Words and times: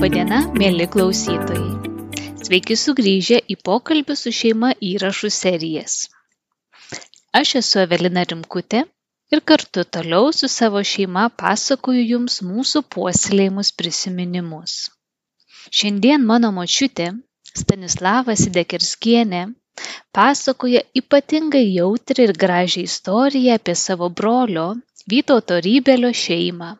Labadiena, 0.00 0.36
mėly 0.56 0.86
klausytojai. 0.88 2.22
Sveiki 2.40 2.76
sugrįžę 2.82 3.40
į 3.52 3.56
pokalbį 3.68 4.14
su 4.16 4.30
šeima 4.32 4.70
įrašų 4.90 5.28
serijas. 5.38 5.96
Aš 7.40 7.52
esu 7.60 7.82
Evelina 7.82 8.22
Rimkutė 8.30 8.80
ir 9.36 9.42
kartu 9.52 9.84
toliau 9.96 10.30
su 10.38 10.48
savo 10.48 10.80
šeima 10.92 11.26
pasakoju 11.42 12.06
jums 12.14 12.38
mūsų 12.52 12.82
puoselėjimus 12.96 13.74
prisiminimus. 13.82 14.78
Šiandien 15.68 16.24
mano 16.32 16.48
močiutė 16.60 17.10
Stanislava 17.52 18.38
Sidekerskienė 18.44 19.44
pasakoja 20.16 20.80
ypatingai 21.02 21.66
jautrią 21.74 22.30
ir 22.30 22.36
gražią 22.46 22.88
istoriją 22.88 23.60
apie 23.60 23.76
savo 23.84 24.08
brolio 24.08 24.70
Vytauto 25.12 25.60
Rybelio 25.68 26.16
šeimą. 26.24 26.72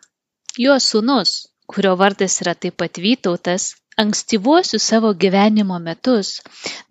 Jo 0.56 0.80
sūnus, 0.80 1.49
kurio 1.70 1.94
vardas 2.02 2.40
yra 2.42 2.54
taip 2.62 2.76
pat 2.82 2.98
Vytautas, 3.04 3.70
ankstyvuosius 4.02 4.86
savo 4.90 5.10
gyvenimo 5.22 5.76
metus 5.86 6.28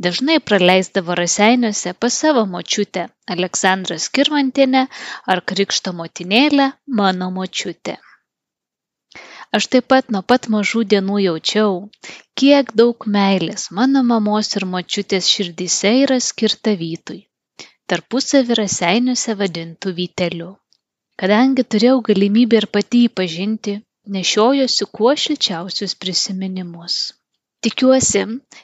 dažnai 0.06 0.38
praleisdavo 0.50 1.16
raseiniuose 1.20 1.94
pas 2.02 2.20
savo 2.24 2.44
močiutę 2.54 3.08
Aleksandrą 3.36 3.98
Skirmantinę 4.06 4.84
ar 5.34 5.42
krikšto 5.52 5.94
motinėlę 6.02 6.68
mano 7.00 7.32
močiutė. 7.40 7.98
Aš 9.58 9.68
taip 9.74 9.90
pat 9.92 10.12
nuo 10.14 10.22
pat 10.32 10.48
mažų 10.54 10.84
dienų 10.94 11.18
jaučiau, 11.24 11.76
kiek 12.40 12.72
daug 12.82 13.10
meilės 13.18 13.68
mano 13.80 14.04
mamos 14.12 14.54
ir 14.60 14.66
močiutės 14.76 15.30
širdyse 15.34 15.94
yra 16.04 16.20
skirta 16.30 16.76
Vytui, 16.84 17.24
tarpusavį 17.90 18.60
raseiniuose 18.62 19.38
vadintų 19.44 19.96
Vyteliu. 20.02 20.52
Kadangi 21.20 21.66
turėjau 21.74 21.98
galimybę 22.12 22.62
ir 22.62 22.68
pati 22.76 23.02
jį 23.06 23.16
pažinti, 23.22 23.80
nešiojuosi 24.16 24.88
kuo 24.98 25.16
šilčiausius 25.24 25.96
prisiminimus. 26.02 27.00
Tikiuosi, 27.66 28.24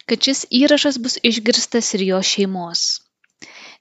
kad 0.10 0.28
šis 0.28 0.46
įrašas 0.62 0.98
bus 1.04 1.18
išgirstas 1.30 1.94
ir 1.98 2.06
jo 2.10 2.22
šeimos. 2.34 2.86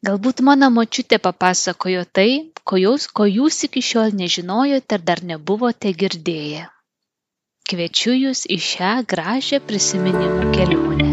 Galbūt 0.05 0.43
mano 0.45 0.69
močiutė 0.75 1.21
papasakojo 1.27 2.03
tai, 2.19 2.31
ko 2.69 2.81
jūs, 2.81 3.07
ko 3.17 3.25
jūs 3.31 3.63
iki 3.69 3.83
šiol 3.91 4.17
nežinojote 4.19 4.99
ir 4.99 5.05
dar 5.11 5.23
nebuvote 5.31 5.93
girdėję. 6.03 6.67
Kviečiu 7.71 8.13
jūs 8.13 8.45
į 8.51 8.59
šią 8.71 8.91
gražią 9.15 9.63
prisiminimų 9.71 10.51
kelionę. 10.57 11.09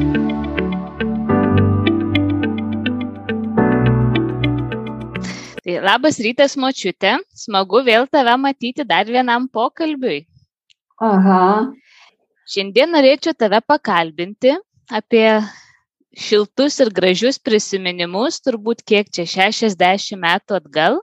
Tai 5.62 5.78
labas 5.86 6.20
rytas, 6.26 6.58
močiutė. 6.60 7.16
Smagu 7.46 7.86
vėl 7.88 8.10
tave 8.12 8.34
matyti 8.42 8.84
dar 8.84 9.08
vienam 9.08 9.48
pokalbiui. 9.48 10.26
Aha. 11.02 11.72
Šiandien 12.52 12.92
norėčiau 12.94 13.34
tave 13.38 13.62
pakalbinti 13.66 14.54
apie 14.92 15.28
šiltus 16.18 16.80
ir 16.84 16.92
gražius 16.94 17.40
prisiminimus, 17.40 18.42
turbūt 18.44 18.84
kiek 18.86 19.10
čia 19.10 19.26
60 19.26 20.20
metų 20.20 20.60
atgal, 20.60 21.00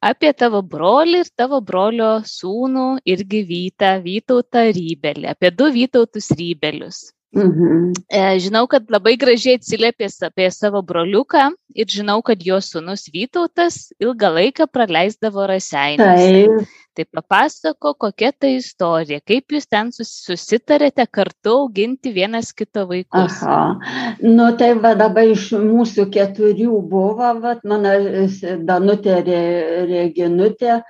apie 0.00 0.32
tavo 0.32 0.62
brolį 0.62 1.22
ir 1.24 1.30
tavo 1.36 1.60
brolio 1.60 2.16
sūnų 2.26 2.88
irgi 3.06 3.44
Vytą, 3.52 3.92
Vytautą 4.02 4.64
Rybelį, 4.72 5.28
apie 5.34 5.52
du 5.54 5.70
Vytautus 5.74 6.32
Rybelius. 6.32 7.08
Mhm. 7.36 7.92
E, 8.08 8.20
Žinau, 8.40 8.64
kad 8.72 8.88
labai 8.88 9.18
gražiai 9.20 9.58
atsiliepė 9.58 10.08
apie 10.24 10.48
savo 10.48 10.80
broliuką 10.80 11.50
ir 11.76 11.90
žinau, 11.92 12.22
kad 12.24 12.40
jo 12.40 12.56
sūnus 12.56 13.10
Vytautas 13.12 13.90
ilgą 14.00 14.32
laiką 14.38 14.66
praleisdavo 14.72 15.44
raseiniuose. 15.50 16.64
Tai 16.98 17.04
papasako, 17.14 17.92
kokia 17.94 18.32
ta 18.34 18.48
istorija, 18.50 19.20
kaip 19.22 19.52
jūs 19.54 19.68
ten 19.70 19.92
sus- 19.94 20.16
susitarėte 20.26 21.04
kartu 21.06 21.52
auginti 21.60 22.10
vienas 22.10 22.48
kito 22.50 22.82
vaikus. 22.90 23.36
Aha. 23.46 24.16
Nu 24.24 24.48
tai 24.58 24.72
va 24.74 24.96
dabar 24.98 25.30
iš 25.30 25.52
mūsų 25.62 26.08
keturių 26.16 26.80
buvo, 26.90 27.30
vat, 27.44 27.62
mano 27.62 27.92
Danutė 28.66 29.20
Re- 29.28 29.86
Reginutė. 29.92 30.80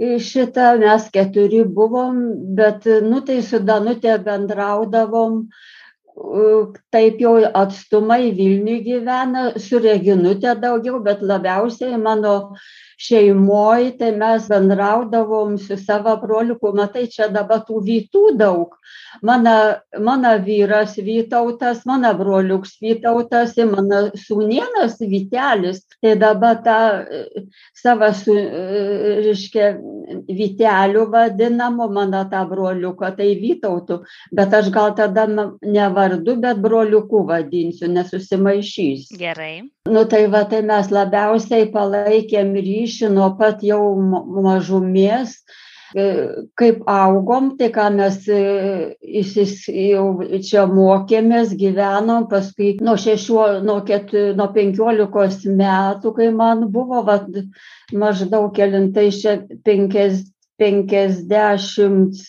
Šitą 0.00 0.78
mes 0.80 1.10
keturi 1.12 1.60
buvom, 1.68 2.22
bet 2.56 2.88
nu 3.04 3.20
tai 3.20 3.42
su 3.44 3.60
Danutė 3.60 4.16
bendraudavom, 4.24 5.42
taip 6.90 7.20
jau 7.20 7.36
atstumai 7.52 8.32
Vilniui 8.32 8.80
gyvena, 8.88 9.50
su 9.60 9.76
Reginutė 9.76 10.56
daugiau, 10.56 11.02
bet 11.04 11.20
labiausiai 11.20 12.00
mano 12.00 12.54
šeimoje, 13.00 13.94
tai 13.98 14.10
mes 14.16 14.48
bendraudavom 14.48 15.56
su 15.58 15.76
savo 15.80 16.16
broliuku, 16.20 16.74
matai, 16.76 17.06
čia 17.08 17.30
dabar 17.32 17.64
tų 17.68 17.80
vytų 17.86 18.24
daug. 18.36 18.76
Mano, 19.26 19.54
mano 19.98 20.34
vyras 20.44 20.96
Vytautas, 21.00 21.82
mano 21.88 22.12
broliuks 22.18 22.76
Vytautas 22.82 23.56
ir 23.58 23.70
mano 23.72 24.02
sūnienas 24.16 24.98
Vytelis. 25.00 25.82
Tai 26.00 26.14
dabar 26.20 26.60
tą 26.64 26.76
savo, 27.76 28.12
su, 28.16 28.36
reiškia, 29.24 29.72
Vyteliu 30.28 31.06
vadinamu, 31.12 31.88
mano 31.92 32.22
tą 32.30 32.44
broliuką, 32.52 33.14
tai 33.16 33.32
Vytautu. 33.40 34.02
Bet 34.36 34.54
aš 34.54 34.70
gal 34.74 34.94
tada 34.98 35.26
ne 35.26 35.90
vardu, 35.96 36.36
bet 36.40 36.60
broliuku 36.60 37.24
vadinsiu, 37.32 37.88
nesusimaišysiu. 37.96 39.18
Gerai. 39.20 39.70
Nu 39.88 40.04
tai 40.04 40.26
va, 40.28 40.44
tai 40.44 40.60
mes 40.62 40.90
labiausiai 40.92 41.70
palaikėm 41.72 42.52
ryšį 42.54 42.89
nuo 43.12 43.32
pat 43.38 43.62
jau 43.66 43.94
ma- 44.00 44.24
mažumės. 44.46 45.36
E, 45.90 46.04
Kaip 46.54 46.84
augom, 46.86 47.56
tai 47.58 47.70
ką 47.74 47.88
mes 47.96 48.18
e, 48.30 48.40
įsis, 49.22 49.64
jau 49.74 50.04
čia 50.46 50.66
mokėmės, 50.70 51.56
gyvenom, 51.58 52.28
paskui 52.30 52.76
nuo 52.84 52.94
šešių, 52.94 53.38
nuo, 53.66 53.80
ketu, 53.88 54.28
nuo 54.38 54.46
penkiolikos 54.54 55.40
metų, 55.48 56.12
kai 56.18 56.28
man 56.30 56.68
buvo, 56.70 57.02
va, 57.08 57.18
maždaug 57.90 58.52
kelintai 58.54 59.08
čia 59.10 59.40
penkias, 59.66 60.22
penkiasdešimt, 60.60 62.22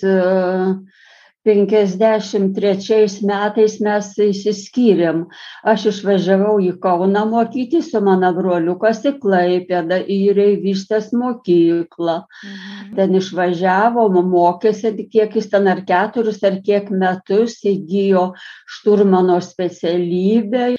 e, 1.46 1.56
53 1.56 3.22
metais 3.26 3.78
mes 3.82 4.10
išsiskyrėm. 4.26 5.24
Aš 5.66 5.88
išvažiavau 5.92 6.60
į 6.62 6.76
Kauną 6.84 7.24
mokyti 7.30 7.82
su 7.86 8.02
mano 8.06 8.30
broliukas 8.36 9.02
į 9.10 9.16
Klaipėdą 9.24 10.02
į 10.06 10.20
Reivystės 10.38 11.12
mokyklą. 11.18 12.22
Mhm. 12.46 12.94
Ten 13.00 13.18
išvažiavom, 13.18 14.22
mokėsi, 14.30 14.94
kiek 15.10 15.36
jis 15.36 15.50
ten 15.50 15.68
ar 15.68 15.82
keturis 15.88 16.44
ar 16.44 16.62
kiek 16.62 16.92
metus 16.92 17.60
įgyjo 17.66 18.32
šturmano 18.78 19.42
specialybę. 19.42 20.76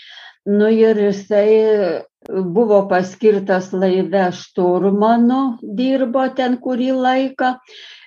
Nu 0.46 0.68
ir 0.74 0.98
jisai 0.98 2.02
buvo 2.28 2.88
paskirtas 2.90 3.72
laive 3.72 4.24
šturmanu, 4.34 5.58
dirbo 5.62 6.24
ten 6.34 6.56
kurį 6.62 6.90
laiką. 6.98 7.52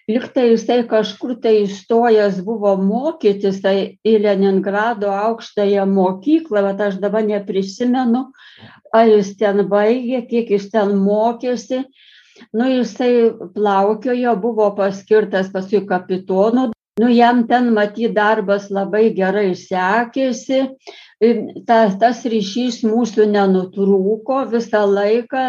Liktai 0.05 0.51
jisai 0.51 0.83
kažkur 0.85 1.31
tai 1.41 1.55
įstojęs 1.63 2.43
buvo 2.45 2.75
mokytis 2.77 3.55
tai 3.63 3.97
į 4.05 4.19
Leningrado 4.21 5.09
aukštąją 5.09 5.87
mokyklą, 5.89 6.61
bet 6.67 6.83
aš 6.87 6.99
dabar 7.01 7.25
neprisimenu, 7.25 8.21
ar 8.93 9.09
jis 9.09 9.31
ten 9.39 9.63
baigė, 9.71 10.19
kiek 10.29 10.51
jis 10.53 10.69
ten 10.75 10.93
mokėsi. 11.01 11.81
Nu, 12.53 12.67
jisai 12.69 13.31
plaukiojo, 13.55 14.35
buvo 14.45 14.69
paskirtas 14.77 15.49
paskui 15.49 15.81
kapitonu. 15.89 16.69
Nu, 17.01 17.09
jam 17.09 17.41
ten 17.49 17.73
matyti 17.73 18.13
darbas 18.13 18.69
labai 18.69 19.09
gerai 19.17 19.55
sekėsi. 19.57 20.61
Ta, 21.65 21.81
tas 21.97 22.21
ryšys 22.29 22.83
mūsų 22.85 23.25
nenutrūko 23.33 24.43
visą 24.53 24.85
laiką, 24.85 25.45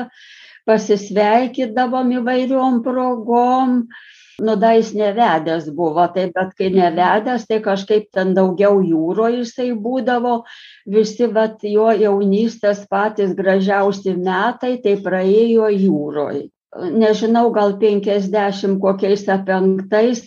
pasisveikydavom 0.64 2.20
įvairiom 2.22 2.84
progom. 2.86 3.82
Nu, 4.42 4.56
da 4.60 4.74
jis 4.76 4.90
nevedęs 4.92 5.70
buvo, 5.76 6.04
tai 6.12 6.26
bet 6.34 6.50
kai 6.58 6.68
nevedęs, 6.74 7.46
tai 7.48 7.62
kažkaip 7.64 8.10
ten 8.12 8.34
daugiau 8.36 8.82
jūroje 8.84 9.44
jisai 9.44 9.70
būdavo. 9.86 10.34
Visi, 10.96 11.30
bet 11.38 11.64
jo 11.64 11.88
jaunystės 11.96 12.84
patys 12.90 13.32
gražiausi 13.38 14.12
metai, 14.18 14.76
tai 14.84 14.98
praėjo 15.06 15.70
jūroje 15.72 16.44
nežinau, 16.76 17.50
gal 17.52 17.76
50 17.80 18.78
kokiais 18.80 19.24
penktais 19.46 20.22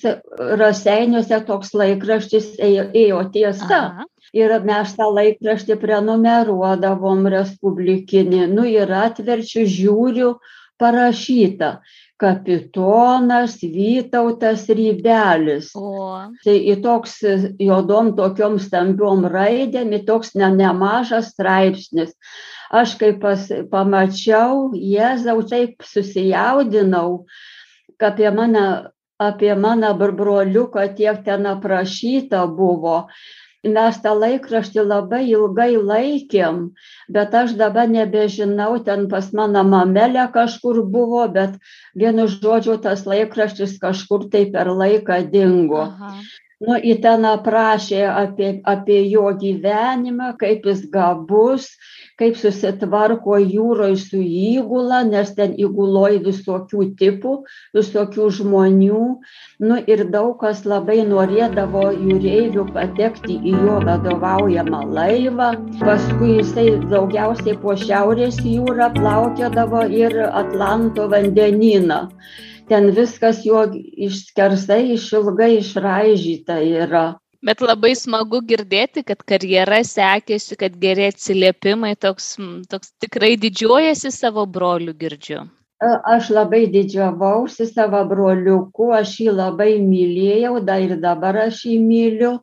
raseiniuose 0.62 1.42
toks 1.46 1.74
laikraštis 1.74 2.56
ėjo, 2.58 2.90
ėjo 2.94 3.24
tiesa. 3.34 3.82
Aha. 3.82 4.08
Ir 4.34 4.54
mes 4.62 4.92
tą 4.94 5.08
laikraštį 5.10 5.80
prenumeruodavom 5.82 7.26
Respublikinį. 7.34 8.44
Nu 8.54 8.66
ir 8.70 8.92
atverčiu, 8.94 9.66
žiūriu, 9.66 10.36
parašyta 10.80 11.80
kapitonas 12.20 13.58
Vytautas 13.64 14.68
Rybelis. 14.68 15.72
O, 15.80 16.20
Tai 16.44 16.58
į 16.74 16.76
toks 16.84 17.18
juodom 17.62 18.14
tokiom 18.20 18.60
stambiom 18.62 19.26
raidėm, 19.32 19.96
į 19.96 20.04
toks 20.10 20.36
ne, 20.36 20.52
nemažas 20.60 21.32
straipsnis. 21.34 22.16
Aš 22.70 23.00
kaip 23.02 23.18
pas, 23.24 23.48
pamačiau, 23.72 24.70
Jėzau, 24.78 25.40
taip 25.50 25.82
susijaudinau, 25.88 27.24
kad 27.98 28.20
apie 28.20 28.30
mane 28.36 28.66
apie 29.20 29.56
mano 29.56 29.94
broliuką, 29.94 30.96
tiek 30.96 31.24
ten 31.26 31.46
aprašyta 31.46 32.48
buvo. 32.48 33.08
Mes 33.68 33.98
tą 34.00 34.14
laikraštį 34.16 34.84
labai 34.88 35.24
ilgai 35.28 35.74
laikėm, 35.76 36.60
bet 37.12 37.34
aš 37.36 37.58
dabar 37.60 37.90
nebežinau, 37.92 38.80
ten 38.86 39.10
pas 39.12 39.28
mano 39.36 39.66
mamelę 39.68 40.30
kažkur 40.32 40.80
buvo, 40.88 41.28
bet 41.28 41.58
vienu 41.92 42.30
žodžiu 42.32 42.78
tas 42.80 43.04
laikraštis 43.04 43.76
kažkur 43.84 44.30
tai 44.32 44.46
per 44.54 44.72
laiką 44.72 45.26
dingo. 45.32 45.90
Aha 45.92 46.14
nu 46.66 46.76
į 46.76 46.96
ten 47.04 47.26
aprašė 47.28 48.02
apie 48.12 48.50
apie 48.68 49.00
jo 49.08 49.30
gyvenimą 49.44 50.34
kaip 50.42 50.68
jis 50.68 50.84
gabus 50.92 51.70
kaip 52.20 52.38
susitvarko 52.40 53.38
jūroj 53.40 53.94
su 54.02 54.20
įgula 54.20 55.00
nes 55.08 55.32
ten 55.38 55.54
įguloj 55.66 56.20
visokių 56.26 56.88
tipų 57.00 57.36
visokių 57.78 58.28
žmonių. 58.40 59.04
Nu 59.70 59.78
ir 59.94 60.04
daug 60.16 60.36
kas 60.42 60.66
labai 60.68 61.00
norėdavo 61.12 61.86
jūreivių 61.96 62.66
patekti 62.76 63.40
į 63.40 63.56
jo 63.56 63.78
vadovaujamą 63.88 64.84
laivą. 65.00 65.50
Paskui 65.80 66.36
jisai 66.40 66.68
daugiausiai 66.92 67.56
po 67.64 67.78
šiaurės 67.86 68.42
jūrą 68.44 68.92
plaukiodavo 69.00 69.86
ir 70.04 70.20
atlanto 70.28 71.08
vandenyną. 71.16 72.04
Ten 72.70 72.92
viskas 72.94 73.42
jo 73.48 73.64
išskersai, 74.10 74.84
išilgai 74.98 75.56
išraižyta 75.64 76.60
yra. 76.84 77.08
Bet 77.46 77.62
labai 77.64 77.94
smagu 77.96 78.42
girdėti, 78.44 79.04
kad 79.08 79.22
karjera 79.32 79.80
sekėsi, 79.88 80.58
kad 80.60 80.74
geri 80.82 81.06
atsiliepimai, 81.08 81.94
toks, 81.96 82.34
toks 82.72 82.92
tikrai 83.00 83.38
didžiuojasi 83.40 84.12
savo 84.12 84.44
broliu 84.58 84.92
girdžiu. 85.04 85.46
Aš 86.14 86.34
labai 86.36 86.66
didžiavausi 86.74 87.70
savo 87.70 88.02
broliuku, 88.10 88.90
aš 88.98 89.14
jį 89.24 89.36
labai 89.38 89.78
mylėjau, 89.80 90.58
dar 90.68 90.84
ir 90.84 90.98
dabar 91.00 91.46
aš 91.46 91.64
jį 91.70 91.78
myliu 91.86 92.34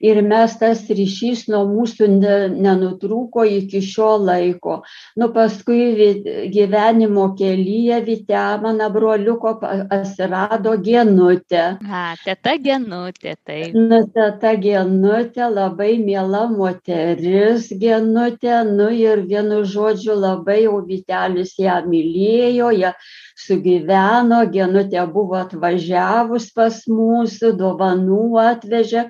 ir 0.00 0.20
mes 0.22 0.54
tas 0.60 0.82
ryšys 0.90 1.46
nuo 1.52 1.64
mūsų 1.68 2.08
ne, 2.12 2.36
nenutrūko 2.54 3.44
iki 3.58 3.80
šio 3.84 4.14
laiko. 4.22 4.80
Nu, 5.18 5.30
paskui 5.34 6.14
gyvenimo 6.54 7.28
kelyje 7.38 8.00
Vitemana 8.06 8.88
broliuko 8.94 9.56
atsirado 9.64 10.76
genutė. 10.84 11.64
A, 11.82 12.04
teta 12.24 12.56
genutė, 12.62 13.34
tai. 13.44 13.60
Nu, 13.74 14.02
teta 14.14 14.54
genutė, 14.60 15.46
labai 15.52 15.96
miela 16.02 16.46
moteris 16.52 17.68
genutė, 17.82 18.62
nu 18.68 18.90
ir 18.94 19.24
vienu 19.28 19.64
žodžiu 19.66 20.18
labai 20.18 20.62
jau 20.64 20.78
Vitelis 20.88 21.56
ją 21.58 21.80
mylėjo, 21.88 22.70
ją 22.78 22.94
sugyveno, 23.38 24.40
genutė 24.52 25.04
buvo 25.12 25.38
atvažiavus 25.38 26.48
pas 26.56 26.80
mūsų, 26.90 27.52
dovanų 27.60 28.38
atvežė, 28.42 29.04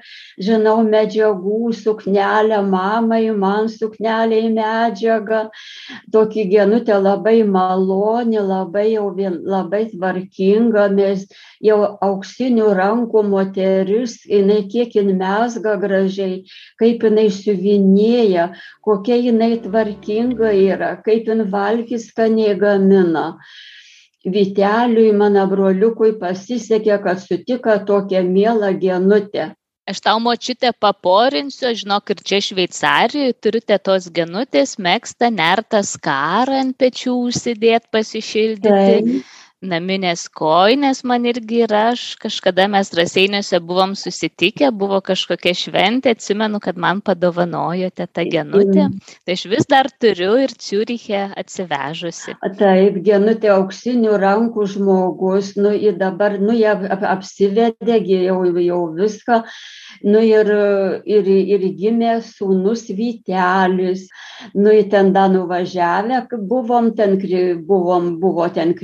žinau, 0.48 0.76
medžiagų, 0.86 1.72
suknelę 1.78 2.60
mamai, 2.66 3.22
man 3.44 3.70
suknelė 3.72 4.42
į 4.46 4.50
medžiagą. 4.58 5.42
Tokį 6.12 6.44
genutę 6.52 6.98
labai 7.00 7.40
maloni, 7.48 8.40
labai 8.40 8.86
jau 8.92 9.08
vien, 9.16 9.40
labai 9.48 9.86
tvarkinga, 9.92 10.88
mes 10.98 11.24
jau 11.64 11.78
auksinių 12.04 12.68
rankų 12.78 13.24
moteris, 13.32 14.18
jinai 14.28 14.60
kiek 14.70 14.94
jin 14.98 15.14
mesga 15.18 15.76
gražiai, 15.80 16.42
kaip 16.80 17.08
jinai 17.08 17.28
siuvinėja, 17.34 18.50
kokia 18.84 19.18
jinai 19.24 19.56
tvarkinga 19.64 20.52
yra, 20.52 20.92
kaip 21.04 21.32
jin 21.32 21.46
valgys 21.50 22.10
skaniai 22.12 22.54
gamina. 22.60 23.32
Viteliui, 24.34 25.12
mano 25.16 25.44
broliukui 25.50 26.12
pasisekė, 26.20 26.98
kad 27.04 27.22
sutika 27.22 27.78
tokią 27.88 28.22
mielą 28.26 28.72
genutę. 28.80 29.52
Aš 29.88 30.02
tau 30.04 30.20
močiutę 30.20 30.74
paporinsiu, 30.76 31.70
žinok, 31.80 32.12
ir 32.12 32.18
čia 32.30 32.42
Šveicarijoje 32.44 33.36
turite 33.40 33.78
tos 33.80 34.10
genutės, 34.12 34.76
mėgsta 34.76 35.30
nertą 35.32 35.80
skarą 35.80 36.58
ant 36.60 36.76
pečių 36.76 37.14
užsidėti, 37.30 37.88
pasišildyti. 37.96 38.68
Taip 38.68 39.08
naminės 39.64 40.28
kojinės 40.30 41.02
man 41.08 41.24
irgi 41.26 41.62
yra, 41.66 41.88
aš 41.92 42.14
kažkada 42.22 42.68
mes 42.70 42.92
raseiniuose 42.94 43.58
buvom 43.64 43.94
susitikę, 43.98 44.70
buvo 44.70 45.00
kažkokia 45.04 45.54
šventė, 45.56 46.14
atsimenu, 46.14 46.60
kad 46.62 46.78
man 46.78 47.00
padovanojote 47.02 48.06
tą 48.06 48.24
genutę, 48.30 48.88
tai 49.26 49.34
aš 49.34 49.44
vis 49.50 49.66
dar 49.70 49.90
turiu 49.90 50.36
ir 50.38 50.54
Ciuriche 50.54 51.24
atsivežusi. 51.38 52.36
Taip, 52.58 53.00
genutė 53.06 53.50
auksinių 53.56 54.14
rankų 54.22 54.68
žmogus, 54.74 55.56
nu, 55.58 55.74
dabar, 55.98 56.38
nu, 56.38 56.54
jie 56.54 56.70
apsivedė, 56.88 57.98
jau, 58.06 58.40
jau 58.62 58.82
viską. 58.94 59.42
Nu 60.06 60.20
ir, 60.22 60.46
ir, 61.10 61.26
ir 61.26 61.64
gimė 61.74 62.18
sūnus 62.22 62.86
Vytelis, 62.94 64.06
nu 64.54 64.70
į 64.70 64.84
ten 64.92 65.10
dar 65.16 65.32
nuvažiavę 65.32 66.20
buvom, 66.46 66.92
ten 66.94 67.16
buvom, 67.66 68.12
buvo 68.22 68.46
ten 68.54 68.76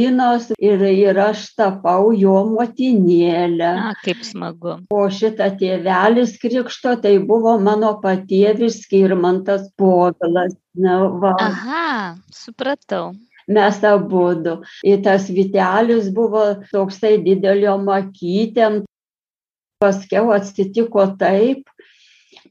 krikštynos 0.00 0.50
ir, 0.58 0.80
ir 0.80 1.18
aš 1.18 1.54
tapau 1.56 2.12
jo 2.12 2.44
motinėlę. 2.48 3.72
Na, 3.76 3.94
kaip 4.04 4.22
smagu. 4.24 4.78
O 4.90 5.08
šitą 5.08 5.50
tėvelis 5.58 6.38
krikšto, 6.40 6.96
tai 7.02 7.18
buvo 7.18 7.58
mano 7.58 8.00
patėvis 8.02 8.82
Skirmantas 8.84 9.70
Povilas. 9.76 10.56
Na, 10.74 11.08
va. 11.08 11.36
Aha, 11.38 12.16
supratau 12.32 13.14
mes 13.50 13.82
abudu. 13.82 14.62
Ir 14.86 15.02
tas 15.02 15.26
Vitelis 15.28 16.10
buvo 16.14 16.62
toksai 16.70 17.18
didelio 17.24 17.76
makytėm, 17.82 18.84
paskiau 19.82 20.30
atsitiko 20.30 21.08
taip, 21.18 21.66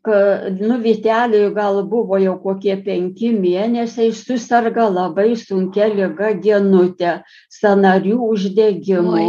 kad, 0.01 0.61
nu, 0.61 0.77
Viteliui 0.83 1.53
gal 1.55 1.81
buvo 1.89 2.19
jau 2.21 2.35
kokie 2.43 2.75
penki 2.85 3.31
mėnesiai, 3.35 4.13
susirga 4.15 4.87
labai 4.89 5.33
sunkia 5.39 5.89
lyga 5.91 6.31
genutė, 6.45 7.19
sanarių 7.59 8.17
uždegimu. 8.29 9.25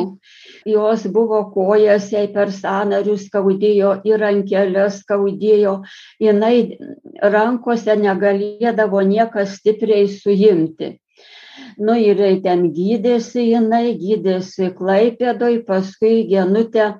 Jos 0.68 1.06
buvo 1.12 1.42
kojas, 1.54 2.10
jai 2.12 2.26
per 2.34 2.52
sanarius 2.52 3.26
skaudėjo 3.28 3.92
ir 4.04 4.20
rankelės 4.20 5.00
skaudėjo, 5.02 5.76
jinai 6.20 6.54
rankose 7.34 7.96
negalėdavo 7.96 9.00
niekas 9.12 9.56
stipriai 9.60 10.08
suimti. 10.12 10.98
Nu 11.80 11.96
ir 11.96 12.20
ten 12.44 12.68
gydėsi 12.76 13.46
jinai, 13.50 13.96
gydėsi 14.00 14.70
Klaipėdoj, 14.76 15.62
paskui 15.68 16.26
genutė 16.28 16.94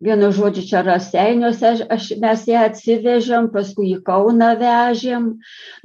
vienu 0.00 0.30
žodžiu 0.30 0.62
čia 0.62 0.82
raseiniuose 0.86 1.70
aš, 1.90 2.12
mes 2.22 2.44
ją 2.46 2.62
atsivežėm, 2.68 3.48
paskui 3.54 3.90
į 3.96 4.02
Kauną 4.06 4.52
vežėm, 4.60 5.26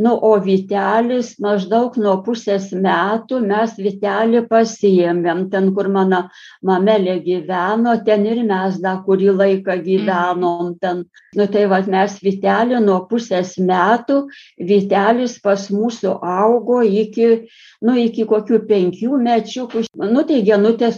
nu, 0.06 0.12
o 0.14 0.34
Vitelis 0.44 1.34
maždaug 1.42 1.98
nuo 1.98 2.20
pusės 2.26 2.70
metų 2.78 3.42
mes 3.48 3.74
Vitelį 3.80 4.44
pasijėmėm, 4.52 5.48
ten, 5.54 5.72
kur 5.74 5.90
mano 5.90 6.28
mamelė 6.62 7.18
gyveno, 7.26 7.96
ten 8.06 8.28
ir 8.30 8.44
mes 8.46 8.78
dar 8.84 9.02
kurį 9.08 9.34
laiką 9.40 9.80
gyvenom 9.82 10.76
ten. 10.82 11.06
Nu, 11.34 11.48
tai 11.50 11.66
vad 11.72 11.90
mes 11.90 12.20
Vitelį 12.22 12.84
nuo 12.86 13.00
pusės 13.10 13.56
metų, 13.58 14.28
Vitelis 14.62 15.40
pas 15.42 15.66
mūsų 15.74 16.20
augo 16.22 16.84
iki, 16.86 17.50
nu, 17.82 17.98
iki 17.98 18.28
kokių 18.30 18.62
penkių 18.70 19.18
mečiukų. 19.26 19.88
Nu, 20.04 20.22
tai 20.30 20.44
genutė 20.46 20.92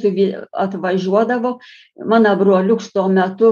atvažiuodavo, 0.52 1.56
mano 2.04 2.36
broliuks 2.36 2.92
to 3.06 3.14
metu 3.14 3.52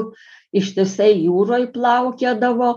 ištisai 0.54 1.16
jūroj 1.26 1.72
plaukiodavo, 1.74 2.76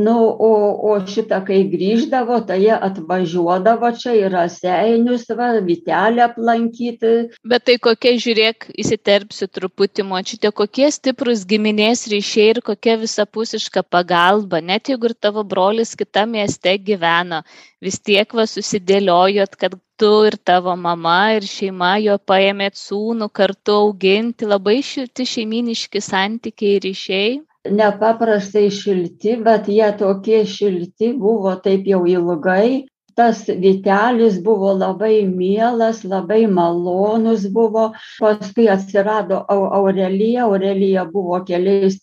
nu, 0.00 0.14
o, 0.16 0.52
o 0.88 0.94
šitą, 1.04 1.42
kai 1.44 1.58
grįždavo, 1.68 2.38
tai 2.48 2.56
jie 2.62 2.72
atvažiuodavo 2.72 3.90
čia 4.00 4.14
į 4.16 4.30
raseinius, 4.32 5.26
va, 5.36 5.50
vitelę 5.64 6.24
aplankyti. 6.24 7.12
Bet 7.44 7.66
tai 7.68 7.76
kokie, 7.84 8.14
žiūrėk, 8.24 8.70
įsiterpsiu 8.80 9.50
truputį, 9.52 10.06
močiute, 10.08 10.52
kokie 10.56 10.88
stiprus 10.94 11.44
giminės 11.48 12.06
ryšiai 12.08 12.54
ir 12.54 12.62
kokia 12.64 12.96
visapusiška 13.04 13.84
pagalba, 13.84 14.62
net 14.64 14.88
jeigu 14.88 15.12
ir 15.12 15.18
tavo 15.20 15.44
brolis 15.44 15.92
kitame 15.98 16.38
mieste 16.38 16.78
gyvena, 16.80 17.42
vis 17.84 17.98
tiek 18.00 18.32
va 18.34 18.46
susidėliojot, 18.50 19.56
kad 19.60 19.76
tu 19.98 20.10
ir 20.28 20.36
tavo 20.50 20.74
mama 20.78 21.18
ir 21.36 21.46
šeima 21.46 21.96
jo 22.02 22.16
paėmėt 22.30 22.78
sūnų 22.78 23.30
kartu 23.40 23.76
auginti, 23.84 24.46
labai 24.52 24.78
šilti 24.90 25.26
šeiminiški 25.32 26.02
santykiai 26.10 26.76
ir 26.78 26.86
ryšiai. 26.88 27.32
Nepaprastai 27.78 28.68
šilti, 28.72 29.34
bet 29.44 29.66
jie 29.68 29.88
tokie 29.98 30.44
šilti 30.46 31.12
buvo 31.24 31.56
taip 31.64 31.90
jau 31.90 32.04
ilgai. 32.06 32.86
Tas 33.18 33.40
Vitelis 33.62 34.36
buvo 34.46 34.70
labai 34.78 35.24
mielas, 35.26 36.04
labai 36.06 36.44
malonus 36.46 37.48
buvo. 37.50 37.88
Paskui 38.22 38.68
atsirado 38.70 39.40
Aurelija, 39.50 40.44
Aurelija 40.46 41.02
buvo 41.10 41.40
keliais 41.48 41.98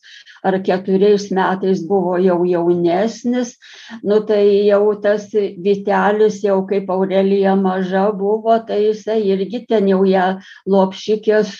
ar 0.46 0.60
keturiais 0.66 1.30
metais 1.34 1.82
buvo 1.90 2.18
jau 2.22 2.40
jaunesnis, 2.46 3.56
nu 4.04 4.20
tai 4.28 4.44
jau 4.70 4.94
tas 5.02 5.28
Vitelis 5.66 6.42
jau 6.46 6.60
kaip 6.70 6.90
Aurelija 6.94 7.56
maža 7.60 8.06
buvo, 8.14 8.58
tai 8.68 8.82
jisai 8.88 9.22
irgi 9.34 9.66
ten 9.70 9.90
jau 9.90 10.04
ją 10.06 10.28
lopšikės 10.70 11.58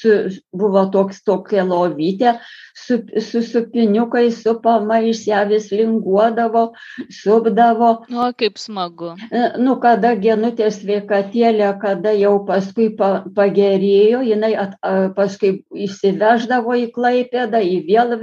buvo 0.54 0.86
toks 0.94 1.24
tokia 1.26 1.66
lovytė, 1.66 2.38
su, 2.76 3.00
su 3.22 3.42
supiniukais, 3.42 4.42
su 4.44 4.54
pamais 4.62 5.26
ją 5.28 5.46
vis 5.50 5.70
linguodavo, 5.72 6.66
supdavo. 7.10 7.92
O 8.12 8.30
kaip 8.38 8.60
smagu. 8.60 9.14
E, 9.32 9.44
nu, 9.64 9.78
kada 9.82 10.14
genutė 10.20 10.70
sveikatėlė, 10.74 11.70
kada 11.82 12.14
jau 12.18 12.36
paskui 12.48 12.90
pa, 13.00 13.24
pagerėjo, 13.38 14.22
jinai 14.28 14.54
at, 14.66 14.76
paskui 15.16 15.54
įsiveždavo 15.88 16.76
į 16.84 16.90
klaipėdą, 16.96 17.64
į 17.64 17.80
vėl 17.88 18.18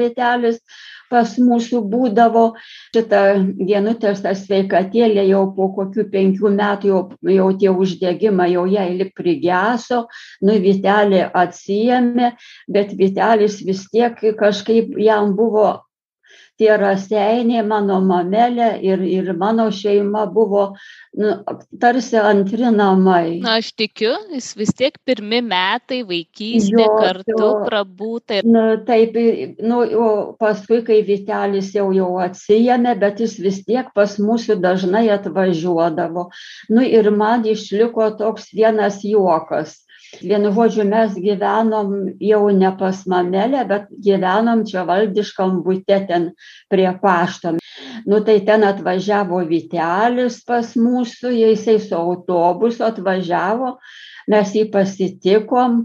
vietelis 0.52 0.90
pas 1.12 1.35
mūsų 1.37 1.82
būdavo. 1.92 2.44
Šita 2.97 3.21
genutės 3.68 4.23
ta 4.25 4.32
sveikatėlė 4.38 5.26
jau 5.28 5.44
po 5.56 5.68
kokių 5.76 6.06
penkių 6.12 6.52
metų 6.56 6.88
jau, 6.88 7.02
jau 7.37 7.49
tie 7.61 7.71
uždegimai 7.71 8.52
jau 8.54 8.64
jai 8.71 8.88
lik 8.97 9.12
prigeso, 9.18 10.06
nu 10.40 10.56
Vitelė 10.62 11.26
atsijėmė, 11.44 12.35
bet 12.68 12.97
Vitelis 12.97 13.61
vis 13.66 13.85
tiek 13.92 14.16
kažkaip 14.40 14.97
jam 14.97 15.37
buvo 15.37 15.82
tie 16.62 16.76
raseiniai 16.78 17.64
mano 17.66 17.99
mamelė 18.07 18.71
ir, 18.87 19.02
ir 19.02 19.33
mano 19.38 19.66
šeima 19.75 20.25
buvo 20.31 20.64
nu, 21.19 21.33
tarsi 21.83 22.19
antri 22.21 22.71
namai. 22.71 23.40
Na, 23.42 23.57
aš 23.61 23.73
tikiu, 23.78 24.12
jis 24.33 24.52
vis 24.59 24.73
tiek 24.78 24.99
pirmi 25.07 25.42
metai 25.45 26.02
vaikystė 26.09 26.85
jo, 26.85 26.88
kartu 27.00 27.35
jo, 27.35 27.50
prabūta. 27.66 28.38
Ir... 28.40 28.49
Nu, 28.49 28.64
taip, 28.87 29.19
nu, 29.61 29.83
paskui, 30.40 30.83
kai 30.87 31.02
Vitelis 31.07 31.73
jau 31.76 31.90
jau 31.97 32.11
atsijėmė, 32.23 32.95
bet 33.02 33.25
jis 33.25 33.38
vis 33.42 33.62
tiek 33.66 33.90
pas 33.97 34.19
mūsų 34.23 34.61
dažnai 34.62 35.09
atvažiuodavo. 35.16 36.28
Nu, 36.71 36.85
ir 36.87 37.11
man 37.11 37.49
išliko 37.49 38.12
toks 38.21 38.52
vienas 38.54 39.02
juokas 39.07 39.81
Vienu 40.21 40.52
žodžiu, 40.52 40.85
mes 40.85 41.14
gyvenom 41.16 41.92
jau 42.21 42.42
ne 42.52 42.71
pas 42.76 42.99
mamelę, 43.09 43.64
bet 43.69 43.88
gyvenom 44.04 44.66
čia 44.69 44.85
valdiškam 44.88 45.62
būte 45.64 45.99
ten 46.09 46.31
prie 46.69 46.90
pašto. 47.00 47.57
Nu 48.04 48.21
tai 48.26 48.40
ten 48.45 48.66
atvažiavo 48.69 49.40
Vitelis 49.49 50.42
pas 50.45 50.75
mūsų, 50.76 51.33
jisai 51.33 51.78
su 51.81 51.97
autobusu 51.97 52.85
atvažiavo, 52.85 53.78
mes 54.30 54.54
jį 54.54 54.68
pasitikom, 54.72 55.78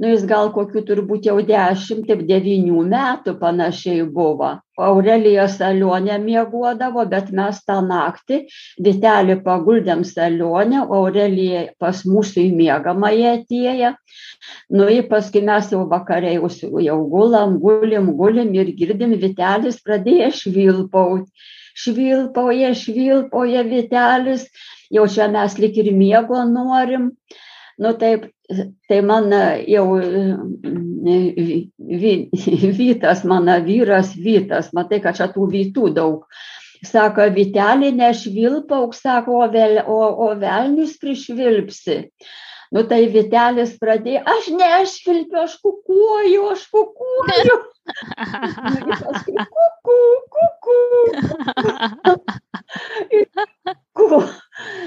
nu 0.00 0.10
jis 0.10 0.24
gal 0.26 0.50
kokių 0.54 0.82
turbūt 0.88 1.28
jau 1.28 1.38
dešimt, 1.46 2.06
taip 2.08 2.24
devynių 2.28 2.84
metų 2.90 3.36
panašiai 3.40 4.04
buvo. 4.10 4.56
Aurelija 4.74 5.46
salionė 5.46 6.16
miegodavo, 6.18 7.04
bet 7.06 7.30
mes 7.30 7.60
tą 7.62 7.78
naktį 7.86 8.40
Vitelį 8.82 9.36
paguldėm 9.44 10.02
salionę, 10.08 10.82
Aurelija 10.82 11.68
pas 11.78 12.02
mūsų 12.02 12.48
į 12.48 12.48
miegamąją 12.58 13.34
atėję. 13.38 13.92
Nu, 14.74 14.88
ir 14.90 15.06
paskui 15.10 15.44
mes 15.46 15.70
jau 15.72 15.84
vakariai 15.90 16.40
jau 16.88 16.98
gulam, 17.12 17.58
gulim, 17.62 18.10
gulim 18.18 18.54
ir 18.58 18.74
girdim, 18.80 19.14
Vitelis 19.26 19.78
pradėjo 19.86 20.32
švilpauti. 20.40 21.30
Švilpauja, 21.74 22.70
švilpauja 22.78 23.64
Vitelis, 23.66 24.46
jau 24.94 25.06
čia 25.10 25.26
mes 25.30 25.56
lik 25.58 25.78
ir 25.82 25.90
miego 25.94 26.44
norim. 26.46 27.08
Nu 27.78 27.92
taip, 27.98 28.26
tai 28.88 29.00
man 29.02 29.32
jau 29.66 29.94
Vytas, 32.78 33.24
mano 33.24 33.60
vyras 33.64 34.14
Vytas, 34.16 34.72
matai, 34.72 35.00
kad 35.04 35.16
čia 35.18 35.28
tų 35.32 35.48
Vytų 35.52 35.94
daug. 35.96 36.24
Sako, 36.84 37.22
Vitelį 37.32 37.92
nešvilpauk, 37.96 38.94
sako, 38.96 39.32
o, 39.44 39.46
vel, 39.52 39.78
o, 39.88 40.00
o 40.26 40.28
velnius 40.40 40.98
prišvilpsi. 41.00 41.96
Nu 42.74 42.82
tai 42.90 43.02
Vitelis 43.12 43.72
pradėjo, 43.80 44.20
aš 44.26 44.48
nešvilpiu, 44.58 45.38
aš 45.44 45.52
kukuoju, 45.62 46.42
aš 46.52 46.62
kukuoju. 46.74 47.56
Kuku, 49.84 49.98
kuku. 50.34 50.78
Kuku. 53.94 54.18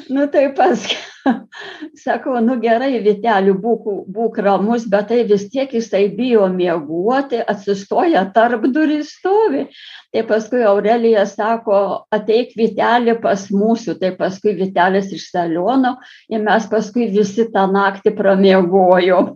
Nu 0.10 0.22
tai 0.34 0.46
paskui, 0.58 0.98
sakau, 2.04 2.38
nu 2.44 2.58
gerai, 2.62 2.92
Viteliu, 3.04 3.56
būk, 3.62 3.88
būk 4.14 4.40
ramus, 4.44 4.86
bet 4.90 5.10
tai 5.12 5.24
vis 5.30 5.48
tiek 5.54 5.72
jisai 5.74 6.08
bijo 6.14 6.48
miegoti, 6.54 7.40
atsistoja 7.42 8.26
tarp 8.36 8.68
durį 8.74 9.00
stovi. 9.08 9.66
Tai 10.14 10.24
paskui 10.30 10.64
Aurelija 10.68 11.26
sako, 11.30 11.80
ateik 12.16 12.56
Vitelį 12.58 13.18
pas 13.24 13.48
mūsų, 13.54 13.98
tai 14.02 14.14
paskui 14.20 14.56
Vitelis 14.58 15.12
iš 15.16 15.30
saliono 15.34 15.98
ir 16.32 16.44
mes 16.46 16.70
paskui 16.72 17.10
visi 17.14 17.50
tą 17.54 17.68
naktį 17.72 18.16
pramiegojom. 18.18 19.36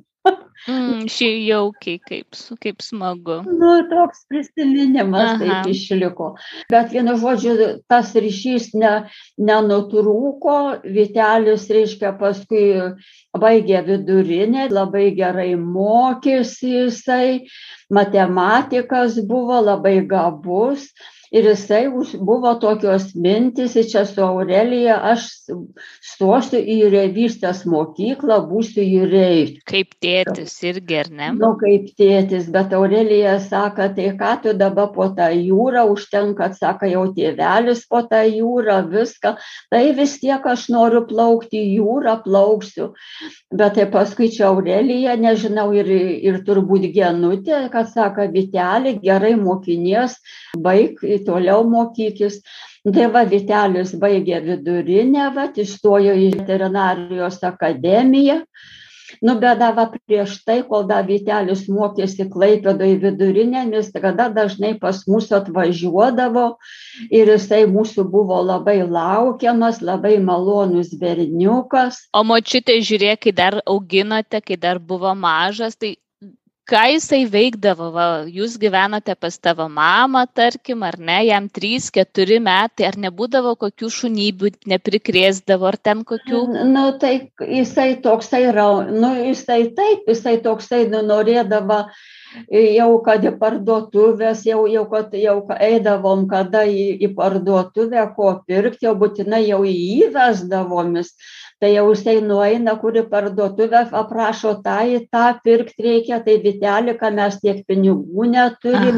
Mm, 0.70 1.08
šį 1.10 1.28
jaukiai, 1.48 1.98
kaip, 2.06 2.38
kaip 2.62 2.84
smagu. 2.86 3.40
Nu, 3.48 3.72
toks 3.90 4.26
prisiminimas 4.30 5.32
Aha. 5.32 5.38
taip 5.42 5.70
išliko. 5.74 6.28
Bet 6.70 6.92
vienu 6.94 7.16
žodžiu, 7.18 7.56
tas 7.90 8.12
ryšys 8.14 8.72
ne, 8.78 8.92
nenutrūko, 9.42 10.58
Vitelis, 10.86 11.66
reiškia, 11.74 12.14
paskui 12.20 12.66
baigė 13.42 13.82
vidurinę, 13.88 14.68
labai 14.70 15.08
gerai 15.18 15.56
mokėsi 15.58 16.76
jisai, 16.76 17.48
matematikas 17.90 19.18
buvo 19.26 19.64
labai 19.66 19.98
gabus 20.06 20.92
ir 21.32 21.48
jisai 21.48 21.86
buvo 22.20 22.52
tokios 22.60 23.12
mintys, 23.16 23.78
čia 23.92 24.04
su 24.06 24.22
Aurelija, 24.24 24.98
aš 25.14 25.28
stosiu 26.04 26.60
į 26.60 26.90
revystės 26.92 27.64
mokyklą, 27.70 28.42
būsiu 28.50 28.84
jūreiviu. 28.84 29.62
Kaip 29.68 29.96
tėtis 30.04 30.58
irgi, 30.68 30.98
ar 31.02 31.12
ne? 31.12 31.30
Nu, 31.38 31.54
kaip 31.62 31.88
tėtis, 32.00 32.50
bet 32.52 32.76
Aurelija 32.76 33.38
sako, 33.44 33.88
tai 33.96 34.10
ką 34.20 34.34
tu 34.44 34.56
dabar 34.60 34.92
po 34.96 35.08
tą 35.16 35.30
jūrą, 35.32 35.86
užtenka, 35.94 36.52
sako, 36.58 36.90
jau 36.92 37.06
tėvelis 37.16 37.86
po 37.88 38.04
tą 38.12 38.26
jūrą, 38.28 38.82
viską, 38.92 39.36
tai 39.72 39.84
vis 39.96 40.18
tiek 40.20 40.44
aš 40.44 40.68
noriu 40.74 41.06
plaukti 41.08 41.62
į 41.62 41.80
jūrą, 41.80 42.18
plauksiu. 42.26 42.92
Bet 43.56 43.80
tai 43.80 43.88
paskui 43.92 44.28
čia 44.36 44.50
Aurelija, 44.50 45.16
nežinau, 45.20 45.70
ir, 45.76 45.88
ir 46.20 46.44
turbūt 46.48 46.90
genutė, 46.92 47.64
kad 47.72 47.88
sako, 47.92 48.28
Vitelė, 48.32 48.98
gerai 49.02 49.34
mokinės, 49.40 50.20
baig 50.60 51.00
toliau 51.28 51.64
mokykis. 51.68 52.42
Tai 52.82 53.08
va, 53.14 53.22
Vitelis 53.30 53.94
baigė 54.02 54.40
vidurinę, 54.46 55.28
va, 55.36 55.48
įstojo 55.64 56.16
į 56.18 56.30
veterinarijos 56.40 57.42
akademiją. 57.46 58.42
Nu, 59.22 59.36
bet 59.38 59.60
dava 59.60 59.84
prieš 59.92 60.40
tai, 60.48 60.62
kol 60.66 60.88
dar 60.90 61.04
Vitelis 61.06 61.68
mokėsi 61.70 62.26
Klaipėdoje 62.32 62.96
vidurinėmis, 63.04 63.92
tada 63.94 64.30
dažnai 64.34 64.72
pas 64.82 65.04
mus 65.06 65.28
atvažiuodavo 65.36 66.46
ir 67.14 67.30
jisai 67.36 67.66
mūsų 67.70 68.08
buvo 68.10 68.40
labai 68.42 68.80
laukiamas, 68.82 69.82
labai 69.86 70.16
malonus 70.18 70.96
berniukas. 70.98 72.08
O 72.18 72.24
močiutė, 72.26 72.80
žiūrėk, 72.82 73.28
kai 73.28 73.36
dar 73.44 73.60
auginote, 73.66 74.42
kai 74.42 74.58
dar 74.58 74.80
buvo 74.80 75.14
mažas, 75.14 75.78
tai 75.78 75.98
ką 76.70 76.82
jisai 76.94 77.24
veikdavo? 77.30 77.90
Va 77.96 78.06
jūs 78.30 78.58
gyvenate 78.62 79.16
pas 79.20 79.38
tavo 79.38 79.68
mamą 79.72 80.24
tarkim 80.34 80.84
ar 80.88 80.98
ne 81.00 81.18
jam 81.28 81.50
trys 81.50 81.90
keturi 81.94 82.40
metai 82.44 82.88
ar 82.90 82.98
nebūdavo 83.06 83.56
kokių 83.64 83.90
šunybių 83.98 84.54
neprikrėsdavo 84.74 85.70
ar 85.72 85.78
ten 85.78 86.06
kokių? 86.08 86.46
Nu 86.72 86.86
tai 87.02 87.14
jisai 87.42 87.96
toksai 88.06 88.46
nu 88.94 89.12
jisai 89.28 89.62
taip 89.78 90.10
jisai 90.10 90.38
toksai 90.46 90.86
nu 90.92 91.04
norėdavo 91.06 91.84
jau 92.52 92.92
kad 93.04 93.26
į 93.28 93.34
parduotuves 93.42 94.46
jau 94.48 94.64
jau 94.72 94.86
kad 94.92 95.14
jau 95.18 95.38
eidavom 95.60 96.28
kada 96.32 96.64
į 96.64 96.86
į 97.04 97.14
parduotuvę 97.18 98.06
ko 98.16 98.34
pirkt 98.48 98.84
jau 98.86 98.96
būtinai 98.96 99.44
jau 99.50 99.64
įvesdavomis 99.68 101.16
tai 101.62 101.76
jau 101.76 101.86
jisai 101.92 102.16
nueina 102.26 102.74
kur 102.82 102.96
į 102.98 103.04
parduotuvę 103.12 103.84
aprašo 104.00 104.56
tą 104.66 104.80
į 104.96 105.04
tą 105.14 105.28
pirkt 105.46 105.78
reikia 105.86 106.18
tai 106.26 106.40
vyteli 106.42 106.96
ką 106.98 107.12
mes 107.14 107.38
tiek 107.44 107.60
pinigų 107.70 108.26
neturim. 108.32 108.98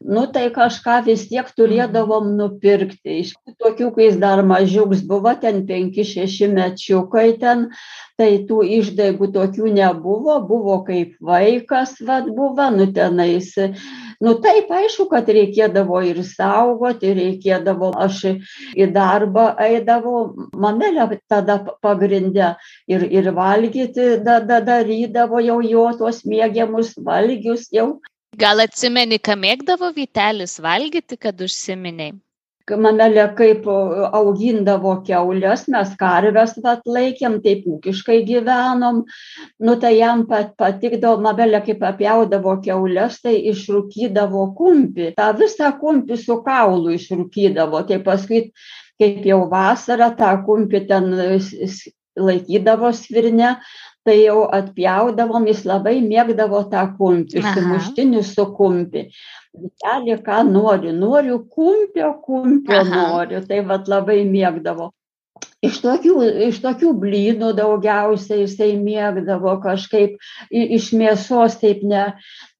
Nu 0.00 0.24
tai 0.32 0.46
kažką 0.54 1.02
vis 1.10 1.26
tiek 1.28 1.50
turėdavom 1.58 2.32
nupirkti. 2.38 3.20
Iš 3.26 3.34
tokių 3.60 3.92
kai 3.96 4.08
jis 4.08 4.16
dar 4.22 4.40
mažiuks 4.40 5.04
buvo 5.10 5.34
ten 5.42 5.66
penki 5.68 6.06
šeši 6.08 6.48
mečiukai 6.54 7.28
ten 7.42 7.68
tai 8.16 8.30
tų 8.48 8.64
išdaigų 8.80 9.28
tokių 9.36 9.74
nebuvo. 9.76 10.40
Buvo 10.48 10.80
kaip 10.88 11.12
vaikas 11.20 11.98
vat 12.08 12.32
buvo 12.32 12.70
nu 12.72 12.88
tenais 12.96 13.52
nu 14.20 14.34
taip 14.44 14.70
aišku 14.80 15.06
kad 15.12 15.28
reikėdavo 15.38 16.02
ir 16.10 16.20
saugoti 16.26 17.14
reikėdavo 17.18 17.92
aš 18.06 18.20
į 18.74 18.90
darbą 18.94 19.48
eidavau 19.68 20.22
mamelė 20.66 21.08
tada 21.30 21.58
pagrinde 21.86 22.52
ir 22.90 23.06
ir 23.20 23.32
valgyti 23.40 24.10
da 24.28 24.38
da 24.52 24.60
darydavo 24.70 25.42
jau 25.48 25.58
jo 25.72 25.88
tuos 26.02 26.24
mėgiamus 26.26 26.94
valgius 27.10 27.68
jau 27.72 27.90
Gal 28.38 28.60
atsimeni, 28.62 29.16
ką 29.18 29.34
mėgdavo 29.40 29.88
Vitelis 29.96 30.58
valgyti, 30.62 31.16
kad 31.18 31.40
užsiminiai? 31.42 32.12
Mamelė 32.76 33.24
kaip 33.38 33.66
augindavo 33.68 34.96
keulės, 35.06 35.66
mes 35.72 35.94
karves 36.00 36.56
vat 36.64 36.84
laikėm, 36.86 37.38
taip 37.44 37.64
ūkiškai 37.68 38.18
gyvenom, 38.28 39.04
nu 39.64 39.76
tai 39.80 39.94
jam 39.96 40.26
pat 40.28 40.52
patikdavo, 40.60 41.22
mamelė 41.24 41.62
kaip 41.66 41.84
apjaudavo 41.88 42.58
keulės, 42.64 43.20
tai 43.24 43.38
išrūkydavo 43.52 44.48
kumpi, 44.58 45.12
tą 45.16 45.30
visą 45.38 45.72
kumpi 45.80 46.18
su 46.20 46.40
kaulu 46.44 46.92
išrūkydavo, 46.98 47.86
tai 47.88 48.02
paskui 48.04 48.48
kaip 48.98 49.24
jau 49.26 49.44
vasarą 49.50 50.12
tą 50.18 50.34
kumpį 50.44 50.84
ten 50.90 51.12
laikydavo 52.18 52.90
svirne, 52.96 53.56
tai 54.08 54.18
jau 54.22 54.42
atpjaudavom, 54.58 55.48
jis 55.52 55.64
labai 55.68 55.98
mėgdavo 56.04 56.64
tą 56.72 56.86
kumpį, 56.98 57.44
sumuštinių 57.54 58.22
su 58.24 58.46
kumpi. 58.56 59.08
Vitelė, 59.58 60.16
ką 60.24 60.44
noriu, 60.48 60.94
noriu 60.96 61.42
kumpio, 61.52 62.14
kumpio 62.24 62.80
Aha. 62.80 63.02
noriu, 63.12 63.42
tai 63.48 63.60
vad 63.68 63.90
labai 63.92 64.22
mėgdavo. 64.28 64.92
Iš 65.66 65.80
tokių, 65.82 66.14
iš 66.46 66.60
tokių 66.62 66.92
blynų 67.02 67.48
daugiausiai 67.58 68.44
jisai 68.44 68.68
mėgdavo 68.78 69.56
kažkaip 69.64 70.14
iš 70.54 70.92
mėsos 70.94 71.56
taip 71.58 71.82
ne, 71.82 72.04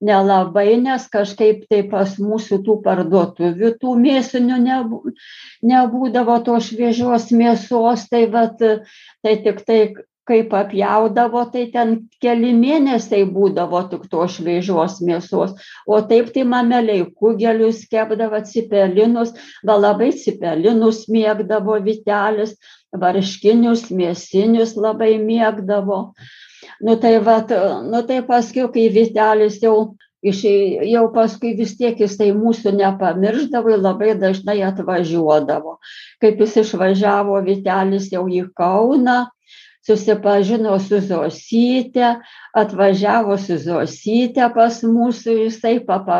nelabai, 0.02 0.72
nes 0.82 1.06
kažkaip 1.12 1.62
tai 1.70 1.84
pas 1.92 2.16
mūsų 2.18 2.58
tų 2.66 2.76
parduotuvių 2.82 3.70
tų 3.78 3.94
mėsinių 4.02 4.58
nebūdavo 5.70 6.40
to 6.48 6.58
šviežios 6.68 7.30
mėsos, 7.30 8.08
tai, 8.10 8.26
vat, 8.34 8.58
tai 8.58 9.36
tik 9.46 9.62
tai 9.62 9.80
kaip 10.28 10.52
apjaudavo, 10.54 11.44
tai 11.52 11.66
ten 11.72 11.94
keli 12.22 12.52
mėnesiai 12.56 13.26
būdavo 13.32 13.80
tik 13.90 14.08
to 14.12 14.26
šviežios 14.34 14.98
mėsos. 15.04 15.54
O 15.88 16.00
taip 16.10 16.32
tai 16.34 16.44
mameliai 16.48 17.06
kugelius 17.20 17.84
kepdavo, 17.90 18.42
cipelinus, 18.50 19.32
va 19.66 19.78
labai 19.80 20.10
cipelinus 20.16 21.06
mėgdavo 21.12 21.78
vitelis, 21.84 22.56
varškinius, 22.92 23.88
mėsinius 23.92 24.76
labai 24.76 25.14
mėgdavo. 25.22 26.02
Nu 26.84 26.94
tai, 27.00 27.16
va, 27.24 27.40
nu 27.88 28.04
tai 28.06 28.20
paskui, 28.26 28.68
kai 28.74 28.86
vitelis 28.94 29.58
jau 29.62 29.96
iš, 30.22 30.42
jau 30.90 31.06
paskui 31.14 31.54
vis 31.58 31.74
tiek 31.78 31.98
jisai 32.00 32.30
mūsų 32.36 32.74
nepamirždavo 32.78 33.74
ir 33.74 33.82
labai 33.82 34.14
dažnai 34.18 34.60
atvažiuodavo. 34.66 35.78
Kaip 36.22 36.40
jis 36.42 36.56
išvažiavo 36.64 37.40
Vitelis 37.46 38.10
jau 38.12 38.26
į 38.26 38.48
Kauną, 38.58 39.24
susipažino 39.88 40.78
su 40.78 41.00
Zosyte, 41.00 42.20
atvažiavo 42.52 43.38
su 43.40 43.56
Zosyte 43.62 44.48
pas 44.54 44.82
mūsų, 44.84 45.36
jisai 45.46 45.78
papa, 45.86 46.18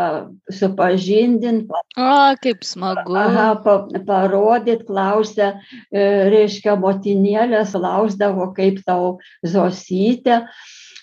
supažindint. 0.48 1.68
O, 1.98 2.14
kaip 2.42 2.64
smagu. 2.64 3.12
Aha, 3.12 3.50
pa, 3.64 3.76
parodyt, 4.08 4.86
klausė, 4.88 5.52
e, 5.92 6.08
reiškia, 6.32 6.78
motinėlės, 6.80 7.76
klausdavo, 7.76 8.50
kaip 8.56 8.80
tau 8.88 9.18
Zosyte 9.44 10.46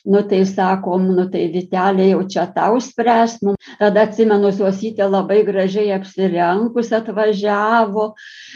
nu 0.06 0.22
tai 0.22 0.46
sakom, 0.46 1.08
nu 1.18 1.26
tai 1.34 1.48
Vitelė 1.54 2.10
jau 2.12 2.22
čia 2.30 2.46
tau 2.54 2.78
spręs. 2.84 3.40
Nu, 3.46 3.56
tada 3.80 4.06
atsimenu, 4.06 4.52
Zosytė 4.54 5.08
labai 5.10 5.42
gražiai 5.48 5.94
apsirenkus 5.96 6.92
atvažiavo, 6.96 8.12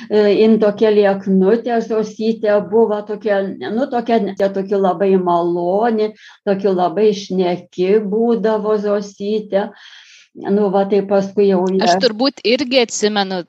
e, 0.10 0.24
in 0.46 0.60
tokia 0.62 0.94
lieknutė 0.94 1.80
Zosytė 1.86 2.60
buvo 2.70 3.02
tokia, 3.08 3.42
nu 3.74 3.90
tokia, 3.90 4.22
tokia 4.38 4.78
labai 4.78 5.16
maloni, 5.18 6.12
tokia 6.46 6.76
labai 6.76 7.10
šneki 7.18 7.98
būdavo 8.06 8.78
Zosytė. 8.86 9.72
Nu, 10.40 10.70
va, 10.70 10.86
tai 10.86 11.02
paskui 11.10 11.50
jau. 11.50 11.64
Aš 11.82 11.98
turbūt 12.04 12.46
irgi 12.48 12.86
atsimenu 12.86 13.42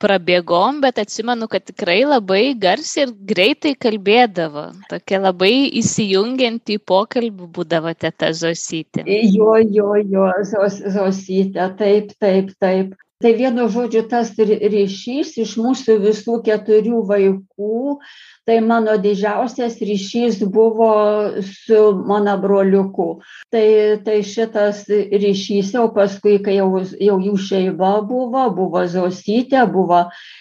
prabėgom, 0.00 0.80
bet 0.84 0.98
atsimenu, 1.02 1.48
kad 1.50 1.64
tikrai 1.68 2.00
labai 2.06 2.54
garsiai 2.58 3.06
ir 3.06 3.12
greitai 3.32 3.74
kalbėdavo. 3.84 4.70
Tokia 4.90 5.20
labai 5.26 5.52
įsijungianti 5.82 6.78
į 6.78 6.82
pokalbį 6.92 7.50
būdavo 7.58 7.92
teta 7.98 8.32
Zosytė. 8.36 9.04
Jo, 9.06 9.58
jo, 9.60 9.92
jo, 10.00 10.26
zos, 10.48 10.80
Zosytė, 10.96 11.70
taip, 11.78 12.16
taip, 12.22 12.52
taip. 12.62 12.98
Tai 13.20 13.34
vienu 13.36 13.66
žodžiu 13.68 14.06
tas 14.08 14.30
ryšys 14.40 15.34
iš 15.42 15.50
mūsų 15.60 15.98
visų 16.00 16.38
keturių 16.46 17.02
vaikų 17.10 17.98
tai 18.50 18.58
mano 18.60 18.96
didžiausias 18.98 19.78
ryšys 19.78 20.40
buvo 20.50 20.90
su 21.42 21.94
mano 22.06 22.34
broliuku. 22.42 23.22
Tai, 23.50 23.66
tai 24.04 24.22
šitas 24.26 24.88
ryšys 24.90 25.70
jau 25.76 25.86
paskui, 25.94 26.40
kai 26.42 26.56
jau, 26.56 26.82
jau 26.98 27.18
jų 27.22 27.36
šeima 27.38 27.92
buvo, 28.08 28.48
buvo 28.56 28.82
Zosytė, 28.90 29.62
buvo 29.70 30.00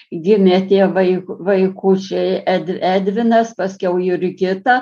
gimė 0.09 0.57
tie 0.71 0.87
vaik, 0.89 1.29
vaikučiai 1.29 2.39
Ed, 2.49 2.71
Edvinas, 2.81 3.51
paskiau 3.57 3.99
Jurgita, 4.01 4.79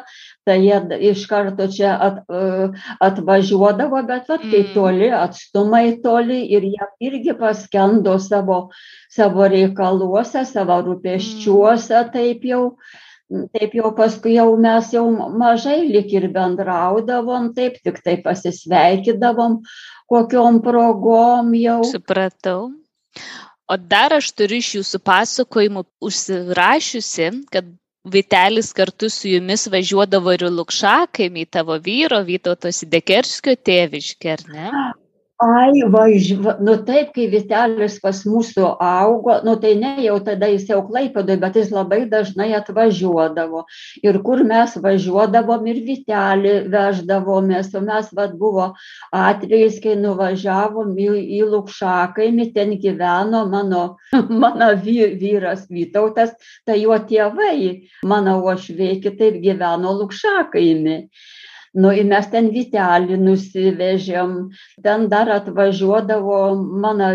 tai 0.48 0.62
jie 0.64 0.80
iš 1.10 1.26
karto 1.28 1.68
čia 1.68 1.98
at, 2.00 2.22
atvažiuodavo, 3.04 4.06
bet 4.08 4.32
vat, 4.32 4.46
kai 4.46 4.62
mm. 4.62 4.72
toli, 4.72 5.10
atstumai 5.12 5.98
toli 6.04 6.46
ir 6.56 6.64
jie 6.64 6.88
irgi 7.10 7.36
paskendo 7.36 8.16
savo, 8.24 8.70
savo 9.12 9.52
reikaluose, 9.52 10.46
savo 10.48 10.80
rūpeščiuose, 10.88 12.00
mm. 12.06 12.16
taip 12.16 12.48
jau 12.48 12.64
taip 13.56 13.76
jau 13.76 13.92
paskui 13.96 14.36
jau 14.38 14.50
mes 14.62 14.92
jau 14.94 15.06
mažai 15.12 15.82
lik 15.88 16.14
ir 16.16 16.28
bendraudavom, 16.34 17.52
taip 17.58 17.80
tik 17.84 18.00
tai 18.04 18.18
pasisveikidavom, 18.24 19.60
kokiom 20.12 20.62
progom 20.64 21.52
jau. 21.60 21.82
Supratau. 21.88 22.72
O 23.68 23.76
dar 23.76 24.16
aš 24.16 24.32
turiu 24.32 24.62
iš 24.64 24.70
jūsų 24.78 25.02
pasakojimų 25.04 25.84
užsirašiusi, 26.08 27.32
kad 27.52 27.68
Vitelis 28.08 28.70
kartu 28.72 29.10
su 29.12 29.28
jumis 29.28 29.66
važiuodavo 29.68 30.32
ir 30.32 30.46
Lukšakai, 30.48 31.28
į 31.28 31.44
tavo 31.52 31.76
vyro 31.84 32.22
Vytauto 32.24 32.72
Sidekerskio 32.72 33.58
tėviškį, 33.68 34.30
ar 34.32 34.44
ne? 34.54 34.70
Ai 35.38 35.84
važiuo 35.94 36.56
nu 36.66 36.74
taip 36.86 37.12
kai 37.14 37.28
vytelis 37.30 38.00
pas 38.02 38.24
mūsų 38.26 38.72
augo 38.82 39.36
nu 39.46 39.54
tai 39.62 39.76
ne 39.78 39.92
jau 40.02 40.16
tada 40.26 40.50
jis 40.50 40.66
jau 40.72 40.80
klaipėdoj 40.88 41.38
bet 41.44 41.60
jis 41.62 41.70
labai 41.74 42.00
dažnai 42.10 42.48
atvažiuodavo. 42.58 43.62
Ir 44.02 44.18
kur 44.26 44.42
mes 44.50 44.74
važiuodavom 44.82 45.70
ir 45.70 45.84
vytelį 45.86 46.56
veždavomės 46.74 47.70
o 47.78 47.84
mes 47.86 48.10
vat 48.18 48.34
buvo 48.42 48.72
atvejis 49.14 49.78
kai 49.84 49.94
nuvažiavom 50.02 50.98
į 51.06 51.10
į 51.38 51.44
lukšakaimį 51.54 52.52
ten 52.58 52.74
gyveno 52.82 53.46
mano 53.54 53.86
mano 54.44 54.74
vy 54.82 55.14
vyras 55.22 55.68
vytautas 55.70 56.34
tai 56.66 56.82
jo 56.82 56.98
tėvai 56.98 57.86
mano 58.02 58.40
uošviai 58.42 58.98
kitaip 59.06 59.38
gyveno 59.46 59.94
lukšakaimy 60.02 61.02
nu 61.78 61.92
ir 61.94 62.08
mes 62.10 62.26
ten 62.34 62.48
vytelį 62.54 63.18
nusivežėm 63.22 64.32
ten 64.86 65.04
dar 65.12 65.30
atvažiuodavo 65.36 66.40
mano 66.86 67.10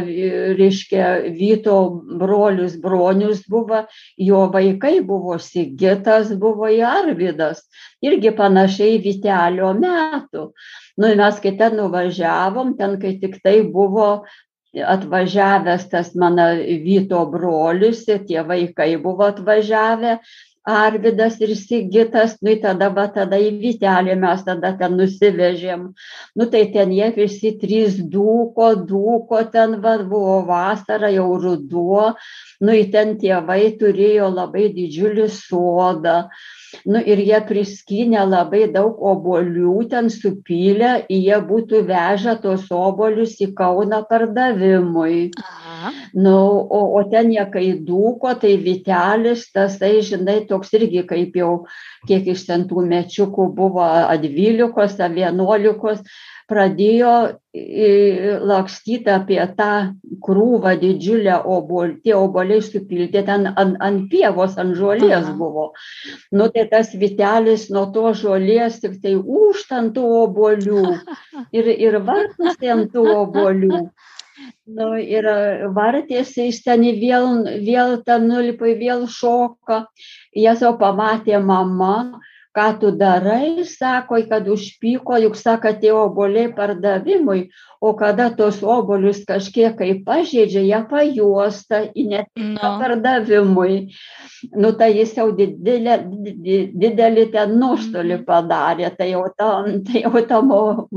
reiškia 0.61 1.09
vyto 1.39 1.79
brolius 2.21 2.77
bronius 2.85 3.43
buvo 3.55 3.81
jo 4.29 4.45
vaikai 4.55 4.95
buvo 5.09 5.39
sigitas 5.49 6.31
buvo 6.45 6.71
arvydas 6.93 7.65
irgi 8.07 8.35
panašiai 8.39 9.03
vytelio 9.09 9.73
metų 9.83 10.47
nu 11.03 11.11
ir 11.13 11.21
mes 11.25 11.43
kai 11.43 11.57
ten 11.59 11.77
nuvažiavom 11.83 12.77
ten 12.79 12.97
kai 13.03 13.17
tiktai 13.25 13.59
buvo 13.75 14.09
atvažiavęs 14.73 15.89
tas 15.93 16.15
mano 16.17 16.47
vyto 16.87 17.27
brolis 17.35 18.07
ir 18.09 18.23
tie 18.31 18.47
vaikai 18.55 18.95
buvo 19.03 19.27
atvažiavę 19.33 20.19
arvydas 20.65 21.41
ir 21.41 21.55
sigitas 21.57 22.37
nu 22.43 22.55
tada 22.63 22.89
va 22.95 23.07
tada 23.15 23.39
į 23.39 23.51
vytelį 23.63 24.15
mes 24.23 24.45
tada 24.47 24.73
ten 24.79 24.97
nusivežėm. 24.99 25.89
Nu 26.39 26.47
tai 26.53 26.65
ten 26.75 26.93
jie 26.95 27.11
visi 27.17 27.53
trys 27.59 27.99
dūko 28.15 28.69
dūko 28.87 29.43
ten 29.53 29.81
va 29.83 29.97
buvo 29.99 30.39
vasara 30.47 31.11
jau 31.11 31.29
ruduo. 31.43 32.15
Nu 32.61 32.79
ir 32.79 32.93
ten 32.95 33.17
tėvai 33.19 33.75
turėjo 33.79 34.31
labai 34.31 34.69
didžiulį 34.77 35.29
sodą. 35.35 36.29
Nu 36.87 37.03
ir 37.03 37.19
jie 37.19 37.43
priskynė 37.49 38.23
labai 38.29 38.65
daug 38.71 39.03
obuolių 39.13 39.89
ten 39.91 40.09
supylė 40.15 40.95
jie 41.11 41.43
būtų 41.51 41.83
vežę 41.91 42.39
tuos 42.43 42.71
obuolius 42.71 43.37
į 43.43 43.53
kauną 43.59 44.05
pardavimui. 44.09 45.31
Aha. 45.43 45.72
Nu, 46.15 46.37
o, 46.63 46.83
o 46.99 47.05
ten 47.13 47.33
jie 47.35 47.45
kai 47.53 47.67
dūko, 47.87 48.35
tai 48.43 48.57
Vitelis, 48.63 49.49
tas, 49.55 49.79
tai 49.81 49.95
žinai, 50.07 50.43
toks 50.49 50.75
irgi 50.79 51.05
kaip 51.09 51.39
jau, 51.39 51.53
kiek 52.09 52.29
iš 52.35 52.47
ten 52.49 52.69
tų 52.71 52.87
mečiukų 52.91 53.49
buvo, 53.57 53.85
a 53.85 54.15
12, 54.21 55.03
a 55.03 55.11
11, 55.13 56.05
pradėjo 56.53 57.15
lakstyti 58.49 59.11
apie 59.13 59.41
tą 59.57 59.73
krūvą 60.25 60.73
didžiulę 60.81 61.37
obuolį, 61.55 61.99
tie 62.05 62.15
oboliai 62.17 62.63
supilti 62.65 63.23
ten 63.27 63.51
ant, 63.51 63.77
ant 63.81 64.07
pievos, 64.13 64.57
ant 64.61 64.77
žolės 64.79 65.27
Aha. 65.27 65.35
buvo. 65.39 65.71
Nu 66.33 66.49
tai 66.55 66.67
tas 66.73 66.93
vitelis 66.97 67.69
nuo 67.73 67.87
to 67.95 68.13
žolės 68.17 68.81
tik 68.83 68.99
tai 69.05 69.15
užtant 69.17 69.95
tų 69.97 70.07
obolių 70.23 70.85
ir, 71.59 71.69
ir 71.77 72.01
vartasi 72.09 72.73
ant 72.73 72.93
tų 72.95 73.07
obolių. 73.27 73.87
Nu, 74.79 74.89
ir 74.97 75.27
vartėsi 75.77 76.49
iš 76.51 76.63
ten 76.65 76.85
vėl, 77.01 77.27
vėl 77.67 77.97
ten 78.07 78.29
nulipai, 78.31 78.75
vėl 78.81 79.07
šoka. 79.11 79.83
Jas 80.45 80.63
jau 80.65 80.73
pamatė 80.81 81.41
mama, 81.43 82.23
ką 82.57 82.67
tu 82.81 82.91
darai, 82.93 83.65
sako, 83.65 84.19
kad 84.29 84.49
užpyko, 84.49 85.17
juk 85.25 85.37
sako, 85.37 85.73
tie 85.81 85.93
oboliai 85.97 86.53
pardavimui, 86.55 87.47
o 87.81 87.95
kada 87.99 88.29
tos 88.37 88.61
obolius 88.63 89.25
kažkiek 89.27 89.75
kaip 89.79 90.05
pažeidžia, 90.07 90.61
jie 90.63 90.81
pajuosta 90.91 91.81
į 91.97 92.05
netinkamą 92.13 92.61
Nu, 92.63 92.79
pardavimui. 92.83 93.77
Nu, 94.55 94.73
tai 94.79 94.93
jis 94.99 95.15
jau 95.17 95.29
didelį, 95.35 95.97
didelį 96.77 97.25
ten 97.33 97.57
nuostolį 97.59 98.19
Mhm. 98.21 98.25
padarė, 98.27 98.91
tai 98.97 99.11
jau 99.13 99.25
ta, 99.39 99.65
tai 99.87 100.03
jau 100.05 100.23
ta 100.29 100.41
mo, 100.43 100.89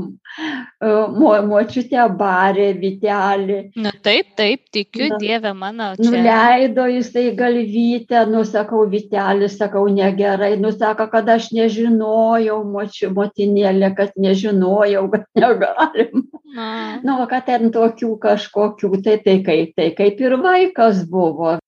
mo, 1.18 1.32
močiutė 1.50 2.04
barė 2.18 2.68
vitelį. 2.80 3.58
nu 3.76 3.90
taip, 4.02 4.34
taip, 4.36 4.60
tikiu, 4.70 5.08
Na. 5.08 5.18
Dieve 5.18 5.52
mano, 5.54 5.94
čia. 5.96 6.10
Nuleido 6.10 6.86
jisai 6.90 7.34
galvytę, 7.36 8.26
nusakau, 8.30 8.86
vitelis, 8.90 9.56
sakau, 9.58 9.86
negerai, 9.88 10.56
nusako, 10.60 11.06
kad 11.10 11.28
aš 11.28 11.45
nežinojau, 11.54 12.58
močiu, 12.64 13.10
motinėlė, 13.16 13.92
kad 13.98 14.16
nežinojau, 14.16 15.04
kad 15.12 15.26
negalim. 15.42 16.26
Nu, 16.56 16.66
Nu, 17.04 17.18
kad 17.28 17.46
ten 17.46 17.70
tokių 17.74 18.14
kažkokių, 18.22 18.90
tai 19.04 19.18
tai 19.24 19.36
kaip, 19.44 19.74
tai 19.76 19.90
kaip 19.98 20.20
ir 20.24 20.38
vaikas 20.40 21.04
buvo. 21.10 21.58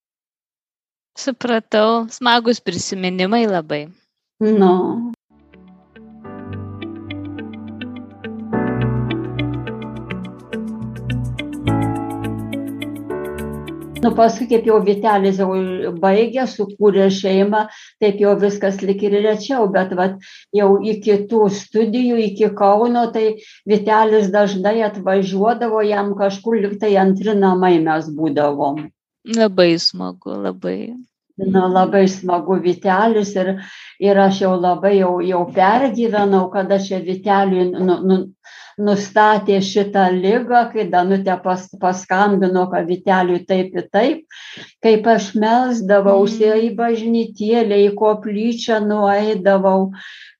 supratau, 1.19 2.07
smagus 2.09 2.61
prisiminimai 2.63 3.43
labai. 3.47 3.89
Nu. 4.39 5.11
Nu, 14.09 14.15
paskui, 14.15 14.47
kaip 14.49 14.65
jau 14.65 14.79
Vitelis 14.81 15.37
jau 15.37 15.47
baigė, 16.01 16.47
sukūrė 16.49 17.09
šeimą, 17.13 17.59
taip 18.01 18.17
jau 18.23 18.31
viskas 18.41 18.79
lik 18.81 19.03
ir 19.05 19.13
rečiau, 19.21 19.67
bet 19.69 19.91
vat, 19.99 20.15
jau 20.55 20.69
iki 20.81 21.17
tų 21.29 21.43
studijų, 21.53 22.17
iki 22.23 22.49
Kauno, 22.57 23.03
tai 23.13 23.35
Vitelis 23.69 24.31
dažnai 24.33 24.79
atvažiuodavo, 24.87 25.83
jam 25.85 26.15
kažkur 26.17 26.57
liktai 26.63 26.95
antri 26.97 27.37
namai 27.37 27.75
mes 27.85 28.09
būdavom. 28.09 28.87
Labai 29.37 29.75
smagu, 29.77 30.33
labai. 30.47 30.95
Na, 31.37 31.67
labai 31.69 32.07
smagu 32.09 32.57
Vitelis 32.65 33.35
ir, 33.37 33.59
ir 34.01 34.23
aš 34.25 34.41
jau 34.41 34.55
labai 34.57 34.95
jau, 35.03 35.19
jau 35.21 35.43
pergyvenau, 35.53 36.47
kada 36.49 36.81
čia 36.81 36.97
Viteliui 37.05 37.69
nu, 37.77 38.01
nu, 38.09 38.17
nustatė 38.79 39.59
šitą 39.63 40.07
lygą, 40.15 40.61
kai 40.73 40.85
Danutė 40.91 41.35
pas, 41.43 41.67
paskambino, 41.81 42.65
kad 42.71 42.87
Viteliui 42.89 43.43
taip 43.49 43.75
ir 43.75 43.89
taip, 43.91 44.23
kaip 44.83 45.07
aš 45.07 45.33
melsdavausi 45.35 46.47
Mm. 46.49 46.63
į 46.67 46.69
bažnytėlę, 46.79 47.77
į 47.89 47.91
koplyčią 47.99 48.79
nueidavau, 48.87 49.91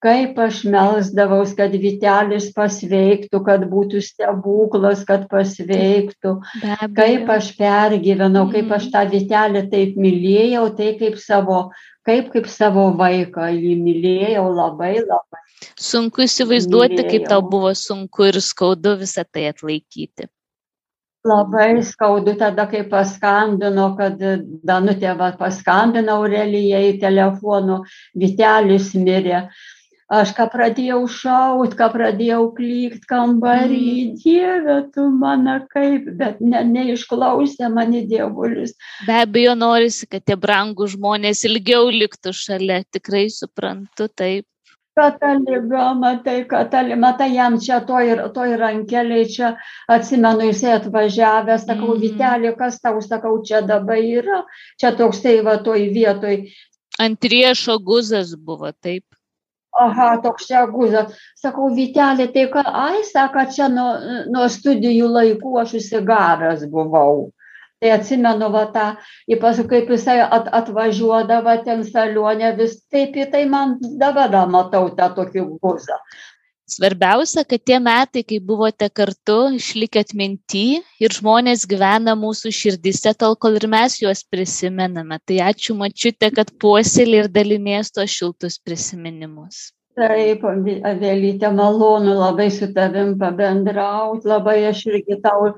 kaip 0.01 0.37
aš 0.39 0.63
melsdavaus, 0.71 1.53
kad 1.57 1.71
Vitelis 1.75 2.49
pasveiktų, 2.55 3.43
kad 3.45 3.67
būtų 3.69 4.01
stebuklas, 4.01 5.03
kad 5.05 5.27
pasveiktų 5.29 6.37
kaip 6.95 7.29
aš 7.29 7.51
pergyvenau, 7.59 8.47
kaip 8.51 8.71
aš 8.71 8.87
Mhm. 8.87 8.91
tą 8.91 9.03
vitelį 9.11 9.69
taip 9.71 9.95
mylėjau, 9.97 10.75
tai 10.77 10.93
kaip 10.99 11.17
savo, 11.19 11.71
kaip, 12.07 12.31
kaip 12.33 12.47
savo 12.47 12.89
vaiką 12.99 13.49
jį 13.53 13.75
mylėjau 13.83 14.47
labai 14.55 14.95
labai. 15.01 15.43
Sunku 15.75 16.23
įsivaizduoti, 16.23 17.03
kaip 17.03 17.27
tau 17.27 17.41
Mylėjau. 17.41 17.49
buvo 17.51 17.71
sunku 17.75 18.29
ir 18.29 18.39
skaudu 18.43 18.95
visą 18.99 19.25
tai 19.27 19.49
atlaikyti. 19.51 20.29
Labai 21.27 21.83
skaudu 21.83 22.37
tada, 22.39 22.63
kai 22.71 22.85
paskambino, 22.87 23.89
kad 23.97 24.21
Danutė 24.63 25.17
va, 25.19 25.33
paskambino 25.35 26.15
Aurelijai 26.15 26.93
telefonu, 27.01 27.83
Vitelis 28.15 28.93
mirė. 28.95 29.49
Aš 30.09 30.31
ką 30.33 30.47
pradėjau 30.49 31.03
šaut, 31.13 31.75
ką 31.77 31.87
pradėjau 31.93 32.47
klykt 32.57 33.03
kambarį, 33.05 34.15
Dieve, 34.17 34.77
tu 34.95 35.03
mane 35.13 35.59
kaip, 35.69 36.07
bet 36.17 36.39
ne, 36.41 36.63
neišklausė 36.65 37.69
mani 37.69 38.01
dievulis. 38.09 38.73
Be 39.05 39.19
abejo, 39.21 39.53
norisi, 39.53 40.07
kad 40.09 40.25
tie 40.25 40.33
brangų 40.33 40.87
žmonės 40.95 41.43
ilgiau 41.45 41.91
liktų 41.93 42.33
šalia. 42.33 42.79
Tikrai 42.89 43.27
suprantu, 43.29 44.07
taip. 44.09 44.47
Kataliga, 44.97 45.91
matai, 45.93 46.39
katali, 46.49 46.97
matai, 46.97 47.29
jam 47.35 47.59
čia 47.61 47.77
to 47.85 48.01
ir, 48.01 48.23
to 48.33 48.47
ir 48.49 48.57
rankeliai, 48.59 49.29
čia 49.29 49.53
atsimenu, 49.93 50.49
jisai 50.49 50.73
atvažiavęs, 50.79 51.69
sakau, 51.69 51.93
Mhm. 51.93 52.01
Vitelė, 52.01 52.55
kas 52.57 52.81
tau, 52.81 52.97
sakau, 53.05 53.37
čia 53.45 53.61
dabar 53.61 54.01
yra, 54.01 54.41
čia 54.81 54.91
toks 54.97 55.21
tai 55.21 55.37
va 55.45 55.59
toj 55.61 55.85
vietoj, 55.93 56.49
Ant 56.99 57.21
riešo 57.23 57.77
guzas 57.79 58.33
buvo, 58.35 58.73
taip. 58.73 59.05
Aha, 59.85 60.09
toks 60.23 60.47
čia 60.49 60.65
guzas, 60.71 61.17
sakau, 61.39 61.69
Vitelė, 61.75 62.29
tai 62.33 62.45
ką, 62.53 62.63
ai, 62.67 63.03
sako, 63.07 63.45
čia 63.55 63.69
nuo, 63.73 63.89
nuo 64.33 64.47
studijų 64.51 65.09
laikų 65.15 65.59
aš 65.63 65.75
įsigavęs 65.81 66.65
buvau. 66.71 67.29
Tai 67.79 67.93
atsimenu, 67.95 68.49
va 68.51 68.65
tą, 68.73 68.87
paskui, 69.39 69.69
kaip 69.71 69.93
jisai 69.93 70.17
at, 70.25 70.49
atvažiuodavo 70.57 71.53
ten 71.63 71.85
salionė, 71.87 72.51
vis 72.57 72.75
taip, 72.91 73.15
į 73.15 73.29
tai 73.31 73.45
man 73.47 73.77
dabar 74.01 74.27
da 74.33 74.43
matau 74.51 74.89
tą 74.97 75.07
tokį 75.15 75.45
guzą. 75.63 75.95
Svarbiausia, 76.69 77.41
kad 77.49 77.63
tie 77.65 77.79
metai, 77.81 78.21
kai 78.21 78.37
buvote 78.45 78.89
kartu, 78.93 79.37
išlikę 79.57 80.03
atminti 80.05 80.65
ir 81.01 81.15
žmonės 81.15 81.65
gyvena 81.69 82.13
mūsų 82.19 82.51
širdise 82.53 83.15
tol, 83.17 83.33
kol 83.41 83.57
ir 83.57 83.65
mes 83.71 83.97
juos 84.03 84.21
prisimename. 84.29 85.17
Tai 85.25 85.39
ačiū 85.49 85.73
mačiute, 85.79 86.29
kad 86.35 86.53
puoselė 86.61 87.23
ir 87.23 87.31
dalinės 87.33 87.89
tos 87.95 88.13
šiltus 88.13 88.59
prisiminimus. 88.61 89.71
Taip, 89.99 90.45
Avelytė, 90.45 91.49
malonu 91.51 92.13
labai 92.19 92.47
su 92.53 92.69
tavim 92.75 93.17
pabendrauti, 93.19 94.29
labai 94.29 94.59
aš 94.69 94.85
irgi 94.91 95.17
tau, 95.25 95.49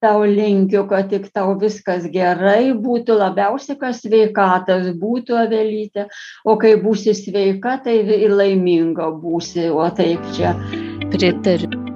tau 0.00 0.22
linkiu, 0.24 0.84
kad 0.90 1.10
tik 1.10 1.28
tau 1.34 1.56
viskas 1.58 2.06
gerai 2.12 2.72
būtų, 2.86 3.18
labiausiai, 3.18 3.78
kas 3.80 4.02
sveikatas 4.04 4.92
būtų 5.00 5.38
Avelytė, 5.42 6.06
o 6.44 6.56
kai 6.60 6.76
būsi 6.82 7.14
sveika, 7.18 7.78
tai 7.84 8.00
ir 8.06 8.34
laiminga 8.34 9.10
būsi, 9.22 9.68
o 9.74 9.86
taip 9.90 10.24
čia. 10.36 10.54
Pritariu. 11.12 11.88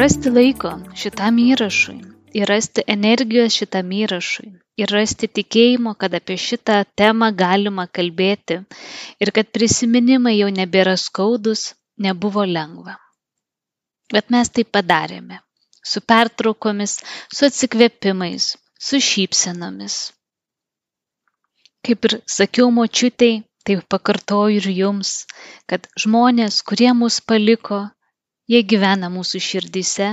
Rasti 0.00 0.30
laiko 0.32 0.78
šitam 0.96 1.36
įrašui 1.42 1.98
ir 2.32 2.48
rasti 2.48 2.82
energijos 2.88 3.52
šitam 3.58 3.90
įrašui 3.92 4.46
ir 4.80 4.92
rasti 4.94 5.28
tikėjimo, 5.28 5.92
kad 6.00 6.14
apie 6.16 6.38
šitą 6.40 6.78
temą 6.96 7.28
galima 7.36 7.84
kalbėti 7.98 8.62
ir 9.20 9.32
kad 9.36 9.50
prisiminimai 9.52 10.38
jau 10.38 10.48
nebėra 10.54 10.96
skaudus, 10.96 11.74
nebuvo 12.06 12.44
lengva. 12.56 12.96
Bet 14.12 14.32
mes 14.34 14.50
tai 14.54 14.64
padarėme. 14.76 15.40
Su 15.90 16.02
pertraukomis, 16.12 16.98
su 17.34 17.46
atsikvėpimais, 17.48 18.50
su 18.86 19.00
šypsenomis. 19.10 20.00
Kaip 21.86 22.08
ir 22.08 22.16
sakiau 22.28 22.68
močiutei, 22.76 23.40
taip 23.64 23.86
pakartoju 23.92 24.58
ir 24.60 24.68
jums, 24.76 25.12
kad 25.70 25.88
žmonės, 26.04 26.60
kurie 26.68 26.90
mus 26.96 27.20
paliko, 27.24 27.80
jie 28.50 28.60
gyvena 28.72 29.08
mūsų 29.14 29.40
širdyse, 29.46 30.10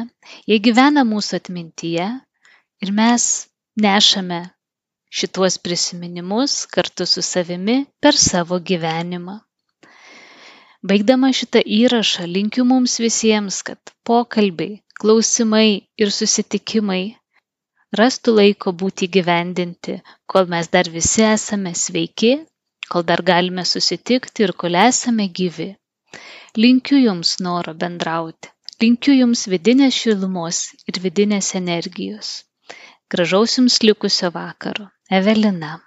jie 0.47 0.59
gyvena 0.67 1.03
mūsų 1.07 1.41
atmintyje 1.41 2.07
ir 2.85 2.93
mes 3.01 3.25
nešame 3.87 4.43
šituos 5.09 5.57
prisiminimus 5.63 6.65
kartu 6.71 7.07
su 7.09 7.23
savimi 7.25 7.77
per 8.03 8.15
savo 8.29 8.59
gyvenimą. 8.71 9.39
Baigdama 10.85 11.31
šitą 11.33 11.61
įrašą 11.65 12.27
linkiu 12.29 12.63
mums 12.71 12.99
visiems, 13.01 13.63
kad 13.65 13.79
pokalbiai, 14.05 14.81
klausimai 15.01 15.87
ir 15.97 16.11
susitikimai 16.13 17.15
rastų 17.97 18.35
laiko 18.39 18.73
būti 18.81 19.07
gyvendinti, 19.15 19.97
kol 20.29 20.45
mes 20.53 20.69
dar 20.69 20.89
visi 20.93 21.23
esame 21.25 21.73
sveiki, 21.73 22.33
kol 22.91 23.03
dar 23.03 23.23
galime 23.25 23.65
susitikti 23.65 24.45
ir 24.45 24.53
kol 24.53 24.77
esame 24.83 25.27
gyvi. 25.39 25.71
Linkiu 26.57 27.01
Jums 27.01 27.39
noro 27.41 27.73
bendrauti, 27.73 28.53
linkiu 28.81 29.17
jums 29.17 29.47
vidinės 29.49 29.97
šilumos 29.97 30.61
ir 30.85 31.01
vidinės 31.01 31.55
energijos. 31.55 32.43
Gražaus 33.09 33.57
jums 33.57 33.81
likusio 33.81 34.29
vakaro. 34.35 34.89
Evelina 35.09 35.77